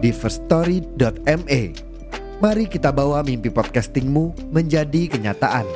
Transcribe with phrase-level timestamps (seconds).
[0.00, 1.62] di firststory.me.
[2.40, 5.68] Mari kita bawa mimpi podcastingmu menjadi kenyataan.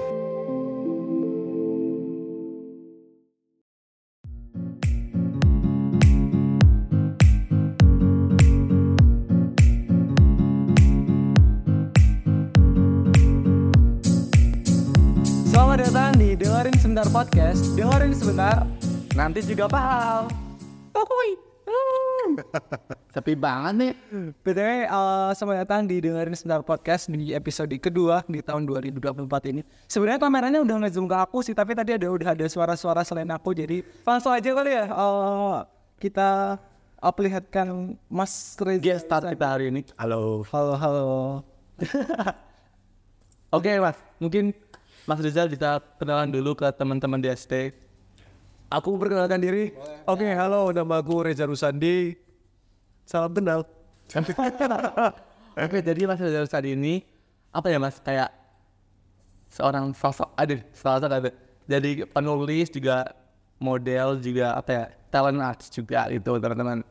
[15.52, 18.66] Selamat datang di Dengerin Sebentar Podcast Dengerin sebentar,
[19.14, 20.26] nanti juga paham
[20.90, 21.38] Pokoknya
[23.14, 23.92] Sepi banget nih.
[24.42, 29.62] BTW, eh, selamat datang di Dengerin Sebentar Podcast Di episode kedua di tahun 2024 ini
[29.86, 33.52] Sebenarnya kameranya udah nge-zoom ke aku sih Tapi tadi ada udah ada suara-suara selain aku
[33.54, 35.56] Jadi langsung aja kali ya eh,
[36.00, 36.58] Kita
[37.04, 39.84] perlihatkan Mas Reza Guest star kita hari ini.
[40.00, 40.40] Halo.
[40.48, 41.04] Halo, halo
[43.54, 44.50] Oke mas, mungkin
[45.04, 47.76] Mas Rizal bisa kenalan dulu ke teman-teman di ST.
[48.74, 49.70] Aku perkenalkan diri.
[50.02, 52.18] Oke, halo, nama aku Reza Rusandi.
[53.06, 53.62] Salam kenal.
[55.64, 57.06] Oke, jadi Mas Rizal saat ini
[57.54, 58.34] apa ya mas kayak
[59.46, 61.30] seorang sosok ada sosok ada.
[61.70, 63.14] Jadi penulis juga
[63.62, 64.84] model juga apa ya
[65.14, 66.82] talent arts juga itu teman-teman.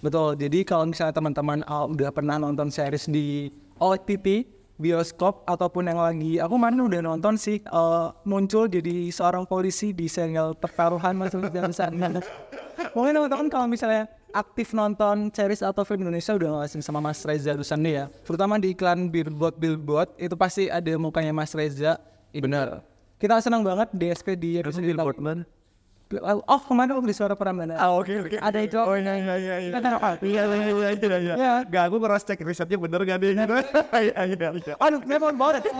[0.00, 4.48] Betul, jadi kalau misalnya teman-teman uh, udah pernah nonton series di OTT,
[4.80, 10.08] bioskop ataupun yang lagi, aku kemarin udah nonton sih uh, muncul jadi seorang polisi di
[10.08, 12.18] serial pertaruhan masuk dan sana.
[12.96, 17.52] Mungkin teman-teman kalau misalnya aktif nonton series atau film Indonesia udah ngelasin sama Mas Reza
[17.52, 22.00] Rusandi ya, terutama di iklan billboard billboard itu pasti ada mukanya Mas Reza.
[22.32, 22.80] Benar.
[23.20, 25.44] Kita senang banget DSP di episode billboard
[26.18, 27.78] Oh kemarin aku di suara Prambanan.
[27.78, 28.34] Ah, oke, oke.
[28.42, 28.74] Ada itu.
[28.82, 29.54] Oh, iya, iya, iya.
[29.62, 29.70] iya.
[29.70, 31.34] Iya, iya, iya, iya, iya.
[31.38, 31.54] Ya.
[31.62, 33.38] Gak, aku ngeras cek risetnya bener gak nih?
[33.38, 33.54] Gitu.
[34.10, 34.74] Iya, iya, iya.
[34.82, 35.70] Aduh, memang banget.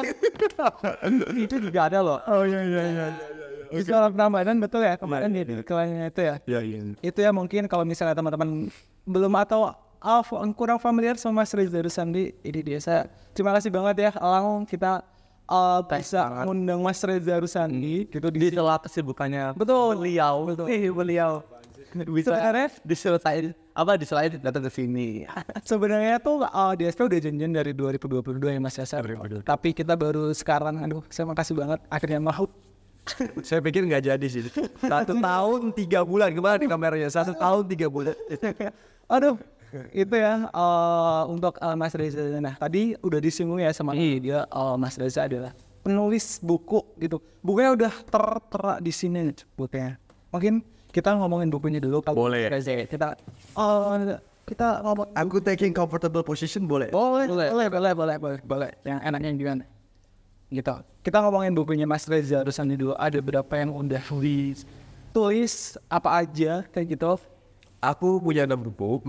[1.34, 2.18] itu juga ada loh.
[2.30, 3.06] Oh, iya, iya, iya.
[3.74, 6.34] Di suara Prambanan betul ya kemarin di iklannya itu ya.
[6.46, 6.78] Iya, iya.
[7.02, 8.70] Itu ya mungkin kalau misalnya teman-teman
[9.10, 9.74] belum atau
[10.54, 13.10] kurang familiar sama Mas Reza Rusandi, ini dia saya.
[13.34, 15.02] Terima kasih banget ya, Alang kita
[15.50, 19.98] uh, bisa ngundang Mas Reza Rusandi gitu Di di sela kesibukannya Betul.
[19.98, 20.66] beliau Betul.
[20.70, 21.42] Ih, beliau.
[21.90, 25.26] bisa Sebenarnya diselain apa diselain datang ke sini.
[25.70, 29.02] Sebenarnya tuh uh, DSP udah janjian dari 2022 ya Mas Yasar.
[29.42, 32.46] Tapi kita baru sekarang, aduh saya makasih banget akhirnya mau.
[33.48, 34.44] Saya pikir nggak jadi sih.
[34.86, 37.10] Satu tahun tiga bulan kemarin kameranya.
[37.10, 38.14] Satu tahun tiga bulan.
[39.10, 39.34] aduh,
[39.90, 42.22] itu ya uh, untuk uh, Mas Reza.
[42.38, 47.22] Nah tadi udah disinggung ya sama dia uh, Mas Reza adalah penulis buku gitu.
[47.40, 49.96] Bukunya udah tertera di sini bukunya.
[50.30, 52.02] Mungkin kita ngomongin bukunya dulu.
[52.02, 52.50] kalau Boleh.
[52.50, 52.84] Reza.
[52.86, 53.14] Kita
[53.54, 54.18] uh,
[54.50, 56.90] kita ngomong Aku taking comfortable position boleh?
[56.90, 58.70] boleh, boleh, boleh, boleh, boleh, boleh.
[58.82, 59.64] Yang enaknya gimana?
[60.50, 60.74] Gitu.
[61.06, 62.98] Kita ngomongin bukunya Mas Reza Rusandi dulu.
[62.98, 67.14] Ada berapa yang udah ditulis apa aja kayak gitu.
[67.78, 69.00] Aku punya enam buku.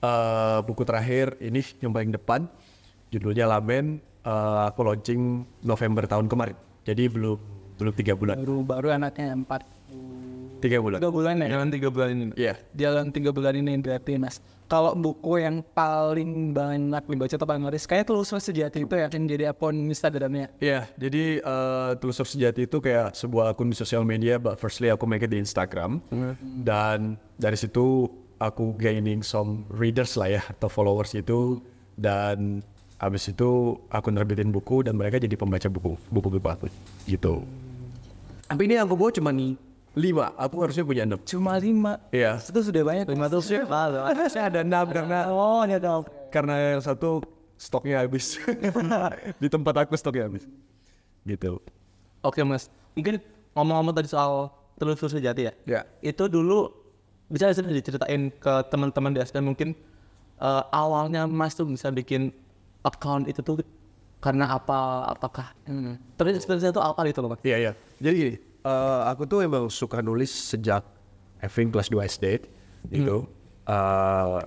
[0.00, 2.48] Eh, buku terakhir ini yang paling depan.
[3.12, 4.00] Judulnya Lamen.
[4.24, 6.56] Eh, aku launching November tahun kemarin.
[6.88, 7.36] Jadi belum
[7.76, 8.40] belum tiga bulan.
[8.40, 9.64] Baru baru anaknya empat
[10.60, 11.00] Tiga bulan.
[11.00, 11.48] tiga bulan ya.
[11.56, 12.24] Jalan tiga bulan ini.
[12.36, 12.54] Iya.
[12.76, 14.44] Jalan tiga bulan ini berarti Mas.
[14.68, 19.24] Kalau buku yang paling banyak dibaca atau paling laris, kayak tulis sejati itu ya yang
[19.26, 20.52] jadi akun Instagramnya.
[20.62, 25.10] Iya, jadi uh, Telusur Sejati itu kayak sebuah akun di sosial media, but firstly aku
[25.10, 25.98] make it di Instagram.
[26.62, 28.06] Dan dari situ
[28.40, 31.60] aku gaining some readers lah ya, atau followers itu.
[31.94, 32.64] Dan
[32.96, 36.66] habis itu aku nerbitin buku dan mereka jadi pembaca buku, buku-buku aku
[37.04, 37.44] gitu.
[38.48, 39.54] Tapi ini aku bawa cuma nih
[39.94, 41.20] lima, aku harusnya punya enam.
[41.22, 42.00] Cuma lima.
[42.10, 43.04] Iya, Itu sudah banyak.
[43.10, 43.60] Lima tuh sih.
[44.32, 46.02] saya ada enam karena Oh, ini ada.
[46.32, 47.20] karena yang satu
[47.60, 48.40] stoknya habis.
[49.42, 50.48] di tempat aku stoknya habis.
[51.26, 51.60] Gitu.
[52.24, 53.20] Oke mas, mungkin
[53.52, 54.48] ngomong-ngomong tadi soal
[54.80, 55.52] telusur sejati ya.
[55.68, 55.80] Ya.
[56.00, 56.72] Itu dulu
[57.30, 59.72] bisa sudah diceritain ke teman-teman di SDM mungkin
[60.42, 62.34] eh, awalnya mas tuh bisa bikin
[62.82, 63.62] account itu tuh
[64.20, 65.08] karena apa?
[65.16, 65.56] Apakah?
[65.64, 65.96] Hmm.
[66.20, 67.40] Terus experience itu apa itu loh mas?
[67.40, 67.72] Iya iya.
[68.02, 68.34] Jadi gini,
[68.66, 70.84] eh, aku tuh emang suka nulis sejak
[71.40, 72.24] I think kelas 2 SD
[72.92, 73.24] gitu.
[73.64, 74.40] Eh,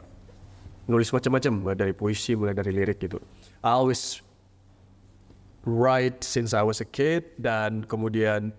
[0.86, 3.18] nulis macam-macam, mulai dari puisi, mulai dari lirik gitu.
[3.63, 4.21] I always
[5.63, 8.51] write since I was a kid dan kemudian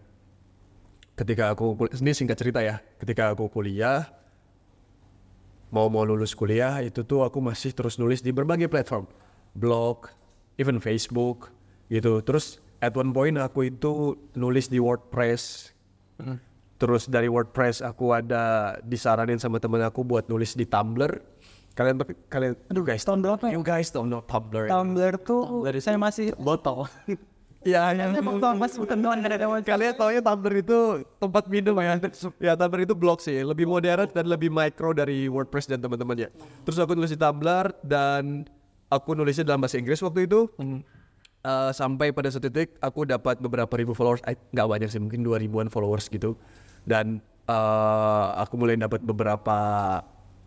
[1.14, 4.11] ketika aku ini singkat cerita ya, ketika aku kuliah
[5.75, 9.11] mau mau lulus kuliah itu tuh aku masih terus nulis di berbagai platform,
[9.58, 10.11] blog,
[10.58, 11.50] even Facebook
[11.90, 12.22] gitu.
[12.22, 15.75] Terus at one point aku itu nulis di WordPress.
[16.78, 21.10] Terus dari WordPress aku ada disaranin sama temen aku buat nulis di Tumblr.
[21.75, 23.58] Kalian tapi kalian aduh guys, Tahun berapa ya?
[23.58, 24.70] you guys don't know Tumblr.
[24.70, 26.87] Tumblr tuh saya masih botol
[27.64, 28.12] Ya, yang
[28.61, 28.76] mas
[29.64, 30.78] Kalian taunya Tumblr itu
[31.16, 31.96] tempat minum ya?
[32.37, 36.28] Ya Tumblr itu blog sih, lebih modern dan lebih micro dari WordPress dan teman-temannya.
[36.69, 38.44] Terus aku nulis di Tumblr dan
[38.93, 40.46] aku nulisnya dalam bahasa Inggris waktu itu.
[41.44, 45.20] Eh, sampai pada satu titik aku dapat beberapa ribu followers, Eh, nggak banyak sih, mungkin
[45.20, 46.37] dua ribuan followers gitu.
[46.84, 49.56] Dan eh, aku mulai dapat beberapa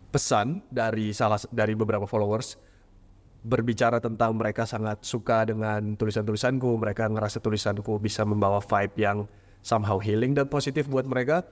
[0.08, 2.56] pesan dari salah dari beberapa followers
[3.42, 9.18] berbicara tentang mereka sangat suka dengan tulisan-tulisanku, mereka ngerasa tulisanku bisa membawa vibe yang
[9.62, 11.46] somehow healing dan positif buat mereka.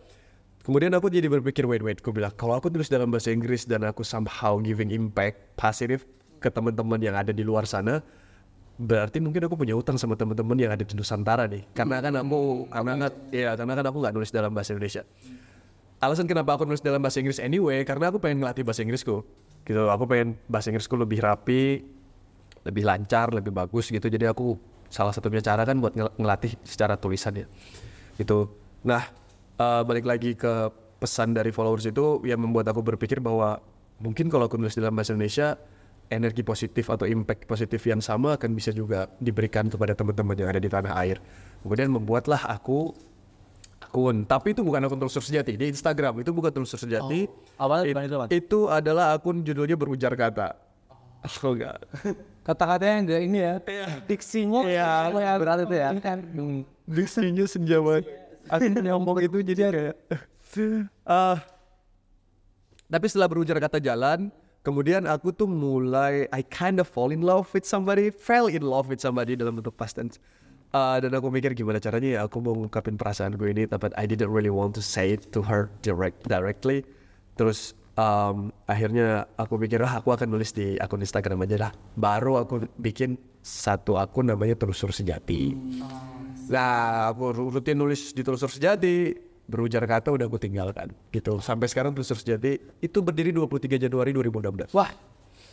[0.67, 3.87] Kemudian aku jadi berpikir, wait, wait, aku bilang, kalau aku tulis dalam bahasa Inggris dan
[3.87, 6.03] aku somehow giving impact positif
[6.43, 8.03] ke teman-teman yang ada di luar sana,
[8.75, 11.71] berarti mungkin aku punya utang sama teman-teman yang ada di Nusantara nih.
[11.71, 15.07] Karena kan aku, karena kan, ya, karena kan aku nggak nulis dalam bahasa Indonesia
[16.01, 19.25] alasan kenapa aku nulis dalam bahasa Inggris anyway karena aku pengen ngelatih bahasa Inggrisku
[19.67, 19.91] gitu.
[19.91, 21.83] Aku pengen bahasa Inggrisku lebih rapi
[22.67, 24.07] lebih lancar lebih bagus gitu.
[24.07, 27.47] Jadi aku salah satunya cara kan buat ngel- ngelatih secara tulisan ya
[28.17, 28.49] gitu.
[28.87, 29.03] Nah
[29.59, 33.61] eh, balik lagi ke pesan dari followers itu yang membuat aku berpikir bahwa
[34.01, 35.61] mungkin kalau aku nulis dalam bahasa Indonesia
[36.07, 40.63] energi positif atau impact positif yang sama akan bisa juga diberikan kepada teman-teman yang ada
[40.63, 41.19] di tanah air.
[41.67, 42.95] Kemudian membuatlah aku
[43.87, 44.27] akun.
[44.27, 46.19] Tapi itu bukan akun telusur sejati di Instagram.
[46.21, 47.31] Itu bukan telusur sejati.
[47.57, 50.59] Awalnya It- bukan itu, itu adalah akun judulnya berujar kata.
[51.43, 51.55] Oh.
[52.47, 53.55] Kata-katanya enggak ini ya.
[54.07, 55.91] Diksinya Iya, ya berat itu ya.
[55.99, 56.19] Kan.
[56.87, 58.07] diksinya senja banget
[58.47, 59.83] Aku ngomong itu jadi ada
[61.03, 61.43] Ah,
[62.87, 64.31] tapi setelah berujar kata jalan,
[64.63, 68.87] kemudian aku tuh mulai I kind of fall in love with somebody, fell in love
[68.87, 70.23] with somebody dalam bentuk past tense.
[70.75, 74.05] Ah, dan aku mikir gimana caranya ya aku mau ngungkapin perasaan gue ini, tapi I
[74.05, 76.85] didn't really want to say it to her direct directly.
[77.39, 81.73] Terus um, akhirnya aku pikir ah aku akan nulis di akun Instagram aja lah.
[81.97, 85.55] Baru aku bikin satu akun namanya Telusur Sejati.
[86.51, 89.15] Nah, aku ru- rutin nulis di Telusur Sejati,
[89.47, 91.41] berujar kata udah aku tinggalkan gitu.
[91.41, 94.77] Sampai sekarang Telusur Sejati itu berdiri 23 Januari 2016.
[94.77, 94.91] Wah,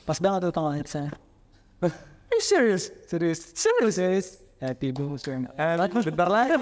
[0.04, 1.14] pas banget tuh tanggalnya saya.
[1.80, 2.92] Are you serious?
[3.08, 3.40] Serius.
[3.56, 3.96] Serius.
[3.96, 4.28] Serius.
[5.04, 5.50] Musuhnya.
[5.60, 5.76] Eh,
[6.08, 6.56] bentar lagi.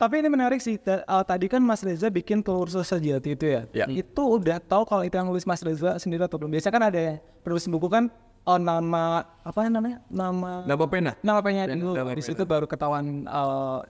[0.00, 0.80] Tapi ini menarik sih.
[0.80, 3.68] Uh, tadi kan Mas Reza bikin telur sejati itu ya.
[3.76, 3.84] Ya.
[3.84, 6.56] Itu udah tahu kalau itu yang nulis Mas Reza sendiri atau belum?
[6.56, 7.14] Biasanya kan ada ya,
[7.44, 8.08] penulis buku kan
[8.48, 10.00] oh, nama apa namanya?
[10.08, 11.12] Nama Nama pena?
[11.20, 12.00] nama penyanyi dulu.
[12.16, 13.84] Di situ baru ketahuan uh,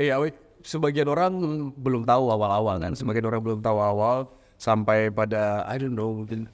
[0.00, 0.32] Iya, weh.
[0.64, 1.32] sebagian orang
[1.76, 2.92] belum tahu awal-awal kan.
[2.96, 6.48] Sebagian orang belum tahu awal sampai pada I don't know mungkin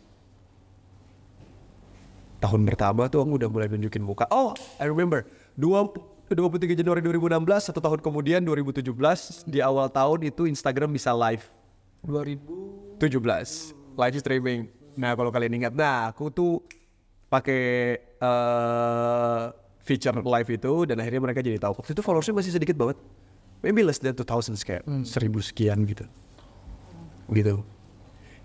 [2.41, 4.29] tahun pertama tuh aku udah mulai nunjukin muka.
[4.29, 5.25] Oh, I remember.
[5.57, 5.89] Dua
[6.27, 8.83] 23 Januari 2016, satu tahun kemudian 2017
[9.47, 11.47] di awal tahun itu Instagram bisa live
[12.03, 14.61] 2000 17 live streaming.
[14.97, 16.65] Nah kalau kalian ingat, nah aku tuh
[17.29, 19.45] pakai eh
[19.87, 21.79] feature live itu dan akhirnya mereka jadi tahu.
[21.79, 22.99] Waktu itu followersnya masih sedikit banget,
[23.63, 26.03] maybe less than 2000 kayak seribu sekian gitu,
[27.31, 27.63] gitu.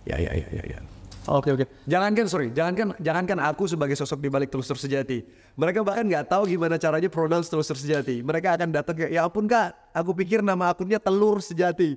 [0.05, 0.79] Ya ya ya ya ya.
[1.29, 1.65] Oke oke.
[1.85, 5.21] Jangankan sorry, jangankan jangankan aku sebagai sosok di balik telusur sejati.
[5.53, 8.25] Mereka bahkan nggak tahu gimana caranya pronounce telusur sejati.
[8.25, 11.93] Mereka akan datang kayak, ya ampun kak, aku pikir nama akunnya telur sejati.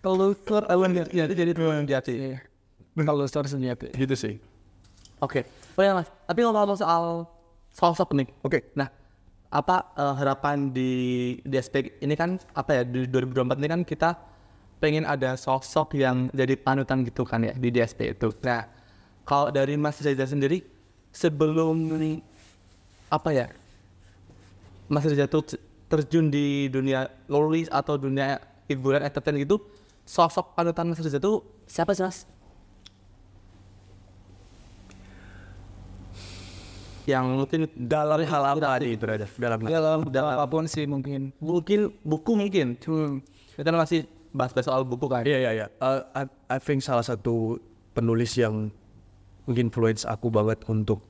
[0.00, 2.40] telusur awan Jadi jadi telur jati.
[2.96, 3.92] telusur sejati.
[3.92, 4.34] Gitu sih.
[5.20, 5.44] Oke.
[5.76, 6.08] Oh ya mas.
[6.24, 7.28] Tapi ngomong-ngomong soal
[7.76, 8.28] sosok nih.
[8.40, 8.72] Oke.
[8.72, 8.88] Nah,
[9.52, 10.90] apa eh, harapan di
[11.44, 14.10] di aspek ini kan apa ya di 2024 ini kan kita
[14.80, 18.32] pengen ada sosok yang jadi panutan gitu kan ya di DSP itu.
[18.40, 18.64] Nah,
[19.28, 20.64] kalau dari Mas Reza sendiri
[21.12, 21.76] sebelum
[23.12, 23.46] apa ya
[24.88, 25.44] Mas Reza tuh
[25.86, 29.60] terjun di dunia nulis atau dunia hiburan entertain gitu,
[30.08, 32.24] sosok panutan Mas Reza tuh siapa sih Mas?
[37.08, 39.26] Yang mungkin Dalam hal apa nih itu ada?
[39.34, 41.34] Dalam Dalam dalam apa pun sih mungkin.
[41.42, 43.18] mungkin buku mungkin hmm.
[43.58, 45.66] kita masih bahas-bahas soal buku kan Iya iya iya.
[45.78, 47.58] Uh, I, I think salah satu
[47.92, 48.70] penulis yang
[49.50, 51.02] influence aku banget untuk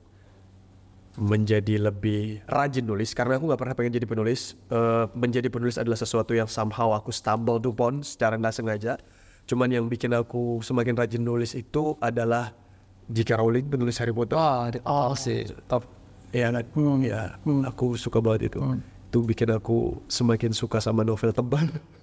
[1.19, 4.55] menjadi lebih rajin nulis karena aku nggak pernah pengen jadi penulis.
[4.71, 8.95] Uh, menjadi penulis adalah sesuatu yang somehow aku stumble upon secara nggak sengaja.
[9.43, 12.55] Cuman yang bikin aku semakin rajin nulis itu adalah
[13.11, 13.35] J.K.
[13.35, 14.39] Rowling penulis Harry Potter.
[14.39, 15.83] Wah, di- oh sih top.
[16.31, 16.63] Iya kan?
[17.03, 17.35] Iya,
[17.67, 18.63] aku suka banget itu.
[19.11, 21.67] Itu bikin aku semakin suka sama novel tebal.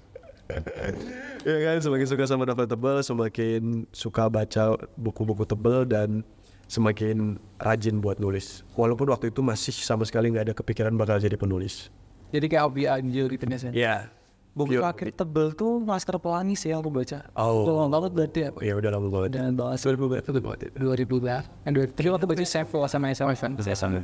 [1.48, 6.24] ya kan semakin suka sama novel tebel semakin suka baca buku-buku tebel dan
[6.68, 11.36] semakin rajin buat nulis walaupun waktu itu masih sama sekali nggak ada kepikiran bakal jadi
[11.36, 11.92] penulis
[12.28, 14.12] Jadi kayak hobi aja gitu ya
[14.58, 17.30] Buku Pure terakhir tebel tuh Masker Pelangi sih yang aku baca.
[17.38, 17.62] Oh.
[17.62, 18.50] Lama banget berarti ya.
[18.58, 20.66] ya udah lama banget Dan bahas 2000 berapa tuh berarti?
[20.74, 21.46] 2000 berapa?
[21.62, 23.52] Dan 2000 Tapi waktu baca Sevel sama SMS kan?
[23.62, 24.02] saya sama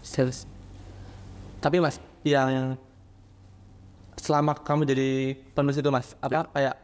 [0.00, 0.48] Sales.
[1.60, 2.66] Tapi mas, yang, yang
[4.18, 5.08] selama kamu jadi
[5.54, 6.74] penulis itu mas, apa kayak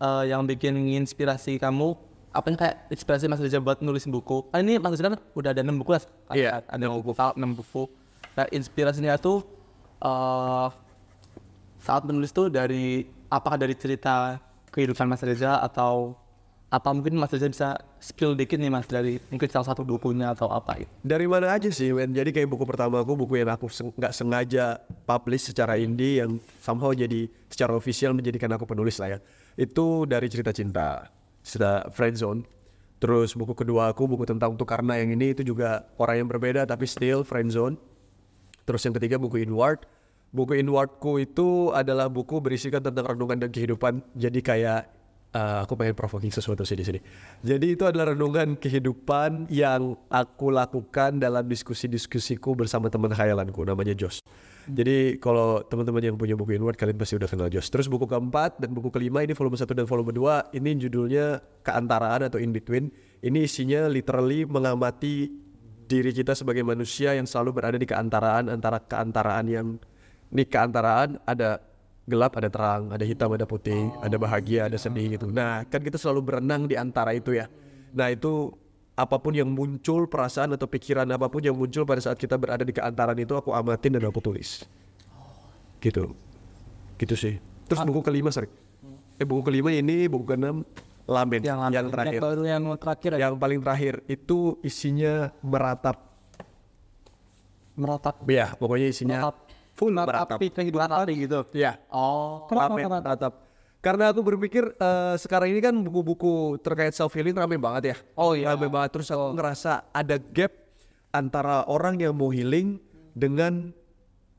[0.00, 1.98] eh, yang bikin inspirasi kamu
[2.36, 4.44] apa yang kayak inspirasi Mas Reza buat nulis buku?
[4.52, 6.04] Ah, ini Mas Reza kan udah ada enam buku lah.
[6.36, 6.60] Iya.
[6.68, 7.88] Ada enam buku, enam buku.
[8.36, 9.40] Nah inspirasinya tuh
[10.04, 10.68] eh
[11.80, 14.36] saat menulis tuh dari apakah dari cerita
[14.68, 16.12] kehidupan Mas Reza atau
[16.76, 20.52] apa mungkin Mas Reza bisa spill dikit nih Mas dari mungkin salah satu bukunya atau
[20.52, 20.92] apa gitu.
[21.00, 22.12] Dari mana aja sih, men?
[22.12, 26.36] Jadi kayak buku pertama aku, buku yang aku seng- nggak sengaja publish secara indie yang
[26.60, 29.18] somehow jadi secara official menjadikan aku penulis lah ya.
[29.56, 31.08] Itu dari cerita cinta,
[31.40, 32.44] cerita friendzone.
[33.00, 36.68] Terus buku kedua aku, buku tentang untuk karena yang ini itu juga orang yang berbeda
[36.68, 37.80] tapi still friendzone.
[38.68, 39.88] Terus yang ketiga buku Inward.
[40.34, 44.04] Buku Inwardku itu adalah buku berisikan tentang renungan dan kehidupan.
[44.12, 44.95] Jadi kayak
[45.36, 47.00] eh, aku pengen provoking sesuatu sih di sini.
[47.44, 54.24] Jadi itu adalah renungan kehidupan yang aku lakukan dalam diskusi-diskusiku bersama teman khayalanku namanya Jos.
[54.66, 57.70] Jadi kalau teman-teman yang punya buku Inward kalian pasti udah kenal Jos.
[57.70, 62.26] Terus buku keempat dan buku kelima ini volume 1 dan volume 2 ini judulnya keantaraan
[62.26, 62.90] atau in between.
[63.22, 65.30] Ini isinya literally mengamati
[65.86, 69.66] diri kita sebagai manusia yang selalu berada di keantaraan antara keantaraan yang
[70.26, 71.62] di keantaraan ada
[72.06, 75.26] gelap ada terang ada hitam ada putih ada bahagia ada sedih gitu.
[75.28, 77.50] Nah kan kita selalu berenang di antara itu ya.
[77.90, 78.54] Nah itu
[78.96, 82.64] apa pun yang muncul perasaan atau pikiran apa pun yang muncul pada saat kita berada
[82.64, 84.64] di keantaran itu aku amatin dan aku tulis.
[85.82, 86.14] Gitu.
[86.96, 87.36] Gitu sih.
[87.66, 88.48] Terus buku kelima sorry.
[89.18, 90.64] Eh buku kelima ini buku keenam
[91.10, 92.18] lamen yang, Yang terakhir.
[92.18, 93.18] Yang baru yang terakhir ya?
[93.28, 93.94] yang paling terakhir.
[94.06, 96.06] Itu isinya meratap.
[97.76, 98.24] Meratap.
[98.24, 99.45] ya pokoknya isinya Meratap.
[99.76, 101.44] Full Meratap meratap kehidupan hari gitu.
[101.52, 103.04] ya Oh, kenapa Rame, meratap?
[103.04, 103.32] meratap
[103.84, 107.96] karena aku berpikir eh, sekarang ini kan buku-buku terkait self healing rame banget ya.
[108.18, 108.50] Oh iya.
[108.50, 108.98] rame banget.
[108.98, 110.50] Terus aku ngerasa ada gap
[111.14, 112.82] antara orang yang mau healing
[113.14, 113.70] dengan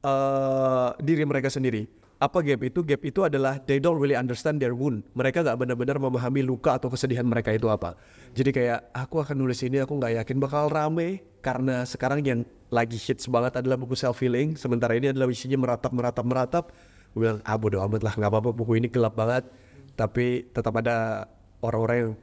[0.03, 2.81] eh, diri mereka sendiri apa gap itu?
[2.81, 5.05] Gap itu adalah they don't really understand their wound.
[5.13, 7.93] Mereka nggak benar-benar memahami luka atau kesedihan mereka itu apa.
[8.33, 11.21] Jadi kayak aku akan nulis ini aku nggak yakin bakal rame.
[11.45, 12.41] Karena sekarang yang
[12.73, 16.65] lagi hits banget adalah buku self healing sementara ini adalah isinya meratap meratap meratap.
[17.13, 19.45] Gue bilang ah bodo amat lah nggak apa-apa buku ini gelap banget.
[19.93, 21.29] Tapi tetap ada
[21.61, 22.13] orang-orang yang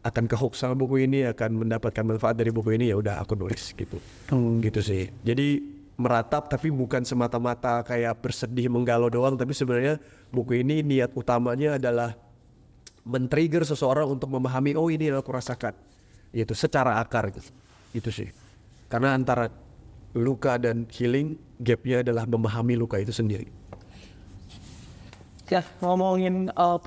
[0.00, 3.72] akan kehook sama buku ini akan mendapatkan manfaat dari buku ini ya udah aku nulis
[3.78, 4.00] gitu.
[4.58, 5.06] Gitu sih.
[5.22, 9.36] Jadi meratap tapi bukan semata-mata kayak bersedih menggalau doang.
[9.36, 10.00] Tapi sebenarnya
[10.32, 12.16] buku ini niat utamanya adalah
[13.04, 15.76] men-trigger seseorang untuk memahami oh ini yang aku rasakan.
[16.32, 17.28] Gitu secara akar.
[17.28, 17.52] Gitu
[17.92, 18.28] itu sih.
[18.88, 19.52] Karena antara
[20.16, 23.46] luka dan healing gapnya adalah memahami luka itu sendiri.
[25.50, 26.78] Ya ngomongin uh,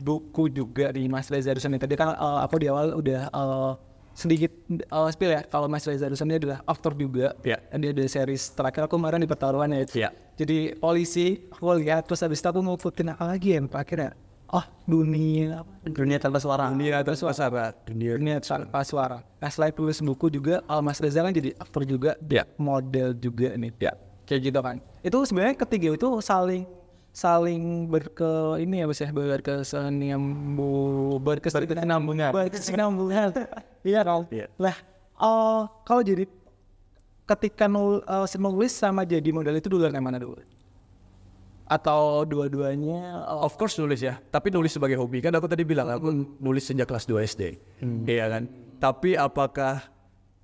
[0.00, 1.80] buku juga di Mas Reza Dusan ini.
[1.80, 3.76] Tadi kan uh, aku di awal udah uh,
[4.14, 4.52] sedikit
[4.90, 7.32] uh, spill ya kalau Mas Reza Dusan ini adalah aktor juga.
[7.42, 7.58] Iya.
[7.70, 9.84] Dan dia ada series terakhir aku kemarin di pertaruhan ya.
[9.88, 10.10] Iya.
[10.36, 14.12] Jadi polisi aku lihat terus habis itu aku ngikutin apa lagi ya akhirnya.
[14.50, 15.62] Oh dunia?
[15.86, 16.74] Dunia tanpa suara.
[16.74, 19.22] dunia atas suara dunia Dunia tanpa suara.
[19.38, 22.50] Nah selain tulis buku juga, uh, Mas Reza kan jadi aktor juga, Iya.
[22.58, 23.70] model juga nih.
[23.78, 23.94] ya
[24.30, 26.62] kayak gitu kan itu sebenarnya ketiga itu saling
[27.10, 32.30] saling berke ini ya bos ya berkesinambung berkesinambungan.
[32.30, 33.30] Berkesinambungan.
[33.80, 34.52] Iya Iya.
[34.60, 34.76] lah
[35.16, 36.28] eh, kalau jadi
[37.24, 40.36] ketika nul, eh, nulis sama jadi model itu duluan yang mana dulu?
[41.64, 45.24] Atau dua-duanya eh, Of course nulis ya, tapi nulis sebagai hobi.
[45.24, 46.12] Kan aku tadi bilang aku
[46.44, 47.42] nulis sejak kelas 2 SD,
[48.04, 48.52] iya kan.
[48.76, 49.80] Tapi apakah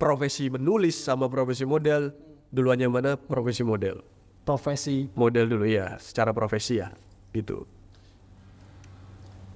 [0.00, 2.16] profesi menulis sama profesi model?
[2.48, 3.20] Duluan yang mana?
[3.20, 4.00] Profesi model?
[4.46, 6.94] Profesi Model dulu ya, secara profesi ya,
[7.34, 7.66] gitu.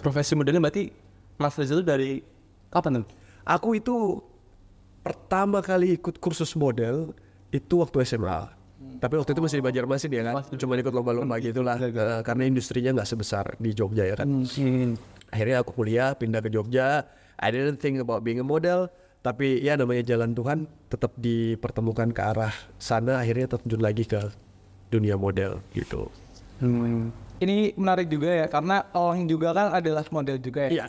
[0.03, 0.91] Profesi modelnya berarti
[1.37, 2.25] Mas Reza itu dari
[2.73, 3.07] kapan tuh?
[3.45, 4.19] Aku itu
[5.05, 7.13] pertama kali ikut kursus model
[7.53, 8.49] itu waktu SMA.
[9.01, 12.97] Tapi waktu itu masih di Banjarmasin ya kan, cuma ikut lomba-lomba gitulah, eh, karena industrinya
[12.97, 14.29] nggak sebesar di Jogja ya kan.
[15.31, 17.07] akhirnya aku kuliah pindah ke Jogja
[17.41, 18.91] I didn't think about being a model
[19.23, 20.59] tapi ya namanya jalan Tuhan
[20.91, 24.21] tetap dipertemukan ke arah sana akhirnya terjun lagi ke
[24.91, 26.11] dunia model gitu.
[27.41, 30.71] Ini menarik juga ya karena Elang juga kan adalah model juga ya?
[30.71, 30.87] Iya.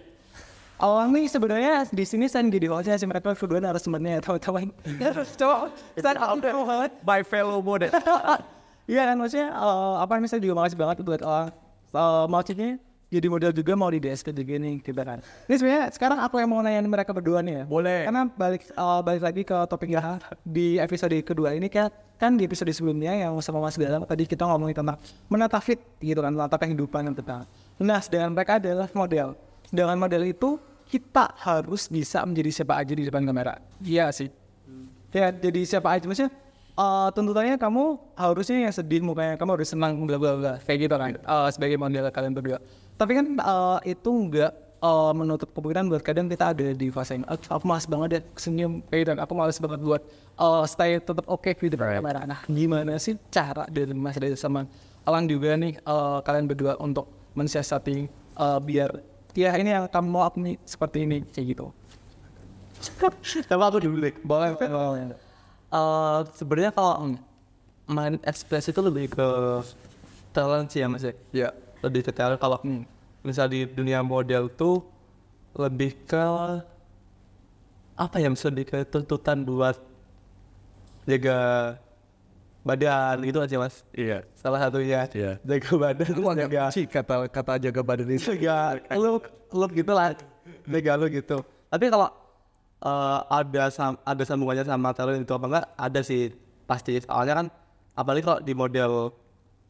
[0.82, 4.68] Elang nih sebenarnya di sini saya jadi hostnya si mereka kedua narasumbernya tahu-tahu
[5.40, 6.92] coba saya udah banget.
[7.06, 7.94] By fellow model.
[8.90, 11.54] Iya kan maksudnya eh, apa misalnya juga makasih banget buat Elang
[11.92, 12.80] Eh, maksudnya
[13.12, 15.20] jadi model juga mau di DSP juga nih gitu kan.
[15.52, 17.64] Ini sebenarnya sekarang aku yang mau nanya mereka berdua nih ya.
[17.68, 18.08] Boleh.
[18.08, 20.16] Karena balik eh, balik lagi ke topik ya
[20.48, 24.48] di episode kedua ini kan kan di episode sebelumnya yang sama Mas Galang tadi kita
[24.48, 24.96] ngomongin tentang
[25.28, 27.44] menata fit gitu kan menata kehidupan yang tentang.
[27.84, 29.36] Nah sedangkan mereka adalah model.
[29.68, 30.56] Dengan model itu
[30.88, 33.60] kita harus bisa menjadi siapa aja di depan kamera.
[33.84, 34.32] Iya sih.
[35.12, 36.32] Ya jadi siapa aja maksudnya
[36.80, 37.84] eh, tuntutannya kamu
[38.16, 41.76] harusnya yang sedih mukanya kamu harus senang bla bla bla kayak gitu kan Eh, sebagai
[41.76, 42.60] model kalian berdua.
[43.02, 47.26] Tapi kan eh, itu enggak eh, menutup kemungkinan buat kadang kita ada di fase yang
[47.26, 50.02] "Ah, aku malas banget deh senyum kayak gitu aku malas banget buat
[50.38, 52.30] eh, stay tetap oke di depan kamera.
[52.30, 54.70] Nah gimana sih cara dari Mas Reza sama
[55.02, 58.06] Alang juga nih eh, kalian berdua untuk mensiasati
[58.38, 59.02] eh, biar
[59.34, 61.66] ya ini yang kamu mau nih seperti ini kayak gitu.
[63.50, 64.14] Coba aku dulu deh.
[64.22, 65.18] Boleh, boleh.
[65.74, 67.18] Eh, sebenarnya kalau
[67.90, 69.28] main ekspresi itu lebih ke
[70.38, 71.14] talent sih ya mas ya.
[71.34, 71.50] Ya.
[71.82, 72.58] Lebih talent kalau
[73.22, 74.86] misal di dunia model tuh
[75.58, 76.24] lebih ke
[77.98, 79.78] apa ya misal lebih ke tuntutan buat
[81.06, 81.38] jaga
[82.62, 83.82] badan gitu aja mas.
[83.94, 84.22] Iya.
[84.38, 85.42] Salah satunya Iya.
[85.42, 86.14] jaga badan.
[86.38, 88.38] jaga sih kata kata jaga badan itu.
[88.38, 90.14] jaga look look gitu lah
[90.70, 92.10] jaga look gitu tapi kalau
[92.84, 96.32] eh, ada sam ada sambungannya sama talent itu apa enggak ada sih
[96.70, 97.48] pasti soalnya kan
[97.98, 99.12] apalagi kalau di model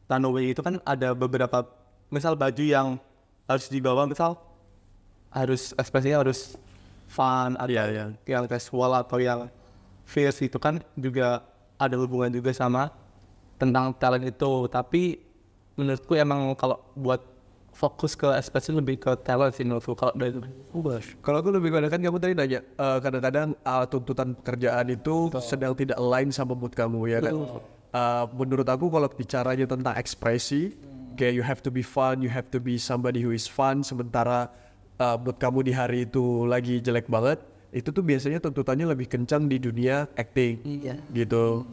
[0.06, 1.64] runway itu kan ada beberapa
[2.12, 3.00] misal baju yang
[3.48, 4.36] harus dibawa misal
[5.32, 6.60] harus ekspresinya harus
[7.08, 8.04] fun atau Iya, iya.
[8.28, 9.48] yang casual atau yang
[10.04, 11.44] fierce itu kan juga
[11.80, 12.92] ada hubungan juga sama
[13.56, 14.68] tentang talent itu.
[14.68, 15.20] Tapi
[15.76, 17.20] menurutku emang kalau buat
[17.72, 20.36] fokus ke ekspresi lebih ke talent sih menurutku kalau dari
[21.24, 25.72] Kalau aku lebih pada kan kamu tadi nanya eh, kadang-kadang uh, tuntutan pekerjaan itu sedang
[25.72, 27.34] tidak align sama mood kamu ya kan.
[27.92, 30.72] Uh, menurut aku kalau bicaranya tentang ekspresi,
[31.14, 33.84] kayak you have to be fun, you have to be somebody who is fun.
[33.84, 34.50] Sementara
[34.98, 37.40] uh, mood kamu di hari itu lagi jelek banget,
[37.72, 40.96] itu tuh biasanya tuntutannya lebih kencang di dunia acting, Iya.
[41.12, 41.64] gitu.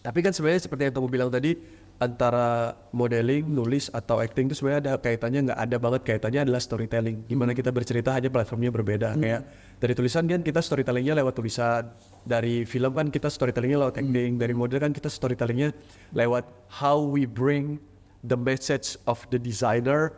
[0.00, 1.56] Tapi kan sebenarnya seperti yang kamu bilang tadi
[2.00, 7.28] antara modeling, nulis atau acting itu sebenarnya ada kaitannya nggak ada banget kaitannya adalah storytelling.
[7.28, 9.20] Gimana kita bercerita hanya platformnya berbeda.
[9.20, 9.44] Kayak
[9.76, 11.92] dari tulisan kan kita storytellingnya lewat tulisan,
[12.24, 15.76] dari film kan kita storytellingnya lewat acting, dari model kan kita storytellingnya
[16.16, 17.76] lewat how we bring
[18.24, 20.12] the message of the designer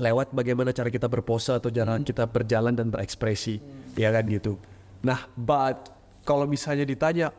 [0.00, 3.60] lewat bagaimana cara kita berpose atau cara kita berjalan dan berekspresi,
[3.96, 4.56] ya kan gitu.
[5.04, 5.92] Nah, but
[6.24, 7.32] kalau misalnya ditanya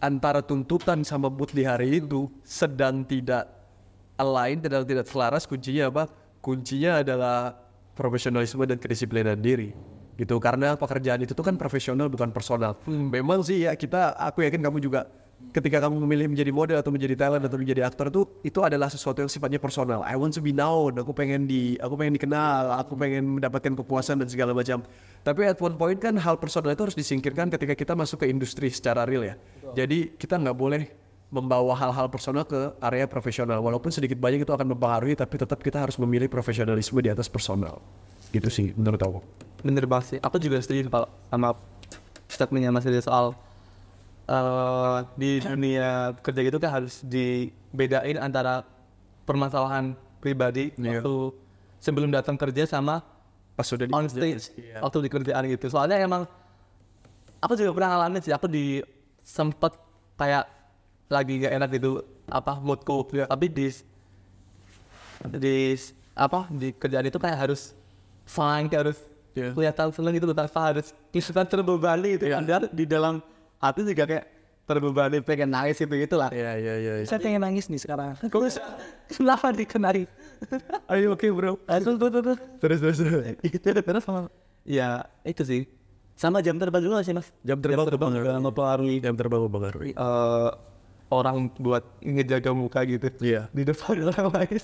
[0.00, 3.48] antara tuntutan sama mood di hari itu sedang tidak
[4.20, 6.04] align, sedang tidak selaras, kuncinya apa?
[6.44, 7.56] Kuncinya adalah
[7.96, 9.72] profesionalisme dan kedisiplinan diri.
[10.14, 12.78] Gitu, karena pekerjaan itu tuh kan profesional bukan personal.
[12.86, 15.10] Memang sih ya kita, aku yakin kamu juga
[15.50, 19.20] ketika kamu memilih menjadi model atau menjadi talent atau menjadi aktor tuh itu adalah sesuatu
[19.20, 20.00] yang sifatnya personal.
[20.06, 20.96] I want to be known.
[20.96, 22.80] Aku pengen di, aku pengen dikenal.
[22.86, 24.80] Aku pengen mendapatkan kepuasan dan segala macam.
[25.26, 28.72] Tapi at one point kan hal personal itu harus disingkirkan ketika kita masuk ke industri
[28.72, 29.34] secara real ya.
[29.74, 30.88] Jadi kita nggak boleh
[31.34, 33.58] membawa hal-hal personal ke area profesional.
[33.58, 37.82] Walaupun sedikit banyak itu akan mempengaruhi, tapi tetap kita harus memilih profesionalisme di atas personal.
[38.30, 39.20] Gitu sih menurut aku.
[39.64, 41.56] bener banget sih aku juga setuju kalau sama
[42.28, 43.26] statementnya Mas Rizal soal
[44.26, 48.64] eh, di dunia kerja gitu kan harus dibedain antara
[49.22, 51.00] permasalahan pribadi Iya.
[51.00, 51.14] waktu
[51.78, 53.04] sebelum datang kerja sama
[53.54, 54.80] Pas sudah di on stage Iya.
[54.80, 56.24] waktu di kerjaan gitu soalnya emang
[57.38, 58.80] aku juga pernah ngalamin sih aku di
[59.20, 59.76] sempet
[60.14, 60.48] kayak
[61.06, 61.90] lagi gak enak gitu
[62.26, 63.68] apa moodku tapi di
[65.30, 65.76] di
[66.14, 67.72] apa di kerjaan itu kayak harus
[68.24, 68.98] fine kayak harus
[69.34, 69.50] Iya.
[69.50, 73.18] kelihatan seneng gitu tanpa harus kelihatan terbebani gitu dan di dalam
[73.64, 74.24] hati juga kayak
[74.64, 76.92] terbebani pengen nangis gitu gitu lah Iya iya iya.
[77.04, 78.16] Saya pengen nangis nih sekarang.
[78.32, 78.60] Kok bisa?
[79.08, 80.04] kenapa dikenari
[80.88, 81.60] Ayo oke bro.
[81.64, 82.36] Aduh, tuh, tuh, tuh.
[82.60, 82.96] Terus terus.
[82.96, 83.24] terus.
[83.42, 84.28] itu terus sama
[84.64, 85.62] ya itu sih
[86.14, 89.92] sama jam terbang juga sih mas Jam terbang juga mempengaruhi Jam terbang mempengaruhi.
[89.92, 90.50] eh,
[91.10, 93.50] orang buat ngejaga muka gitu Iya.
[93.50, 94.60] di depan orang lain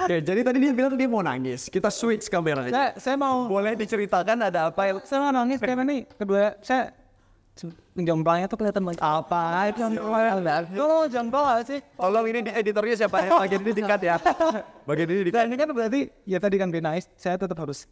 [0.00, 1.68] Oke, jadi tadi dia bilang dia mau nangis.
[1.68, 2.72] Kita switch kameranya.
[2.72, 6.94] Saya saya mau Boleh diceritakan ada apa yang saya mau nangis karena nih kedua saya
[7.98, 13.30] jomblangnya tuh kelihatan banget apa itu oh gak sih Tolong ini di editornya siapa ya?
[13.36, 14.16] Bagian ini dikat ya.
[14.88, 15.36] Bagian ini dikat.
[15.36, 17.84] Nah ini kan berarti ya tadi kan be nice, saya tetap harus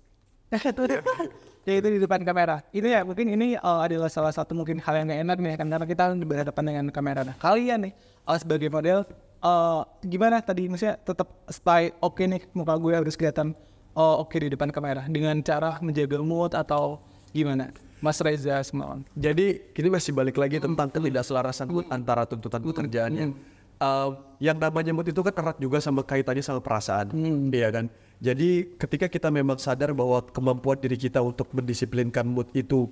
[1.68, 2.64] ya itu di depan kamera.
[2.72, 5.66] Itu ya mungkin ini uh, adalah salah satu mungkin hal yang gak enak nih kan
[5.68, 7.20] karena kita berhadapan dengan kamera.
[7.28, 7.92] Nah kalian nih
[8.24, 9.04] uh, sebagai model
[9.44, 13.52] uh, gimana tadi maksudnya tetap stay oke nih muka gue harus kelihatan
[13.92, 17.04] uh, oke di depan kamera dengan cara menjaga mood atau
[17.36, 17.68] gimana?
[17.98, 19.02] Mas Reza Semawan.
[19.18, 23.34] Jadi ini masih balik lagi tentang ketidakselarasan antara tuntutan pekerjaannya.
[23.82, 27.10] um, yang namanya mood itu kan erat juga sama kaitannya sama perasaan,
[27.50, 27.86] iya kan.
[28.18, 32.90] Jadi ketika kita memang sadar bahwa kemampuan diri kita untuk mendisiplinkan mood itu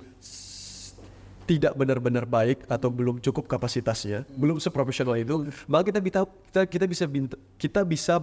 [1.47, 6.87] tidak benar-benar baik atau belum cukup kapasitasnya, belum seprofesional itu, maka kita bisa kita, kita
[6.87, 7.05] bisa
[7.59, 8.15] kita bisa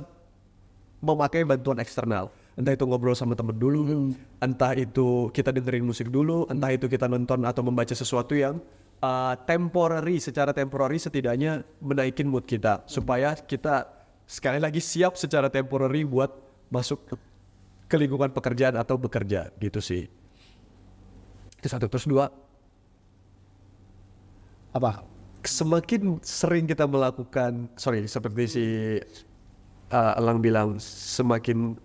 [1.03, 2.31] memakai bantuan eksternal.
[2.53, 7.09] Entah itu ngobrol sama temen dulu, entah itu kita dengerin musik dulu, entah itu kita
[7.09, 8.61] nonton atau membaca sesuatu yang
[9.01, 13.89] uh, temporary, secara temporary setidaknya menaikin mood kita supaya kita
[14.29, 16.29] sekali lagi siap secara temporary buat
[16.69, 17.15] masuk ke,
[17.89, 20.05] ke lingkungan pekerjaan atau bekerja gitu sih.
[21.57, 22.29] Itu satu terus dua
[24.73, 25.05] Apa?
[25.43, 28.65] semakin sering kita melakukan sorry seperti si
[29.91, 31.75] uh, Elang bilang semakin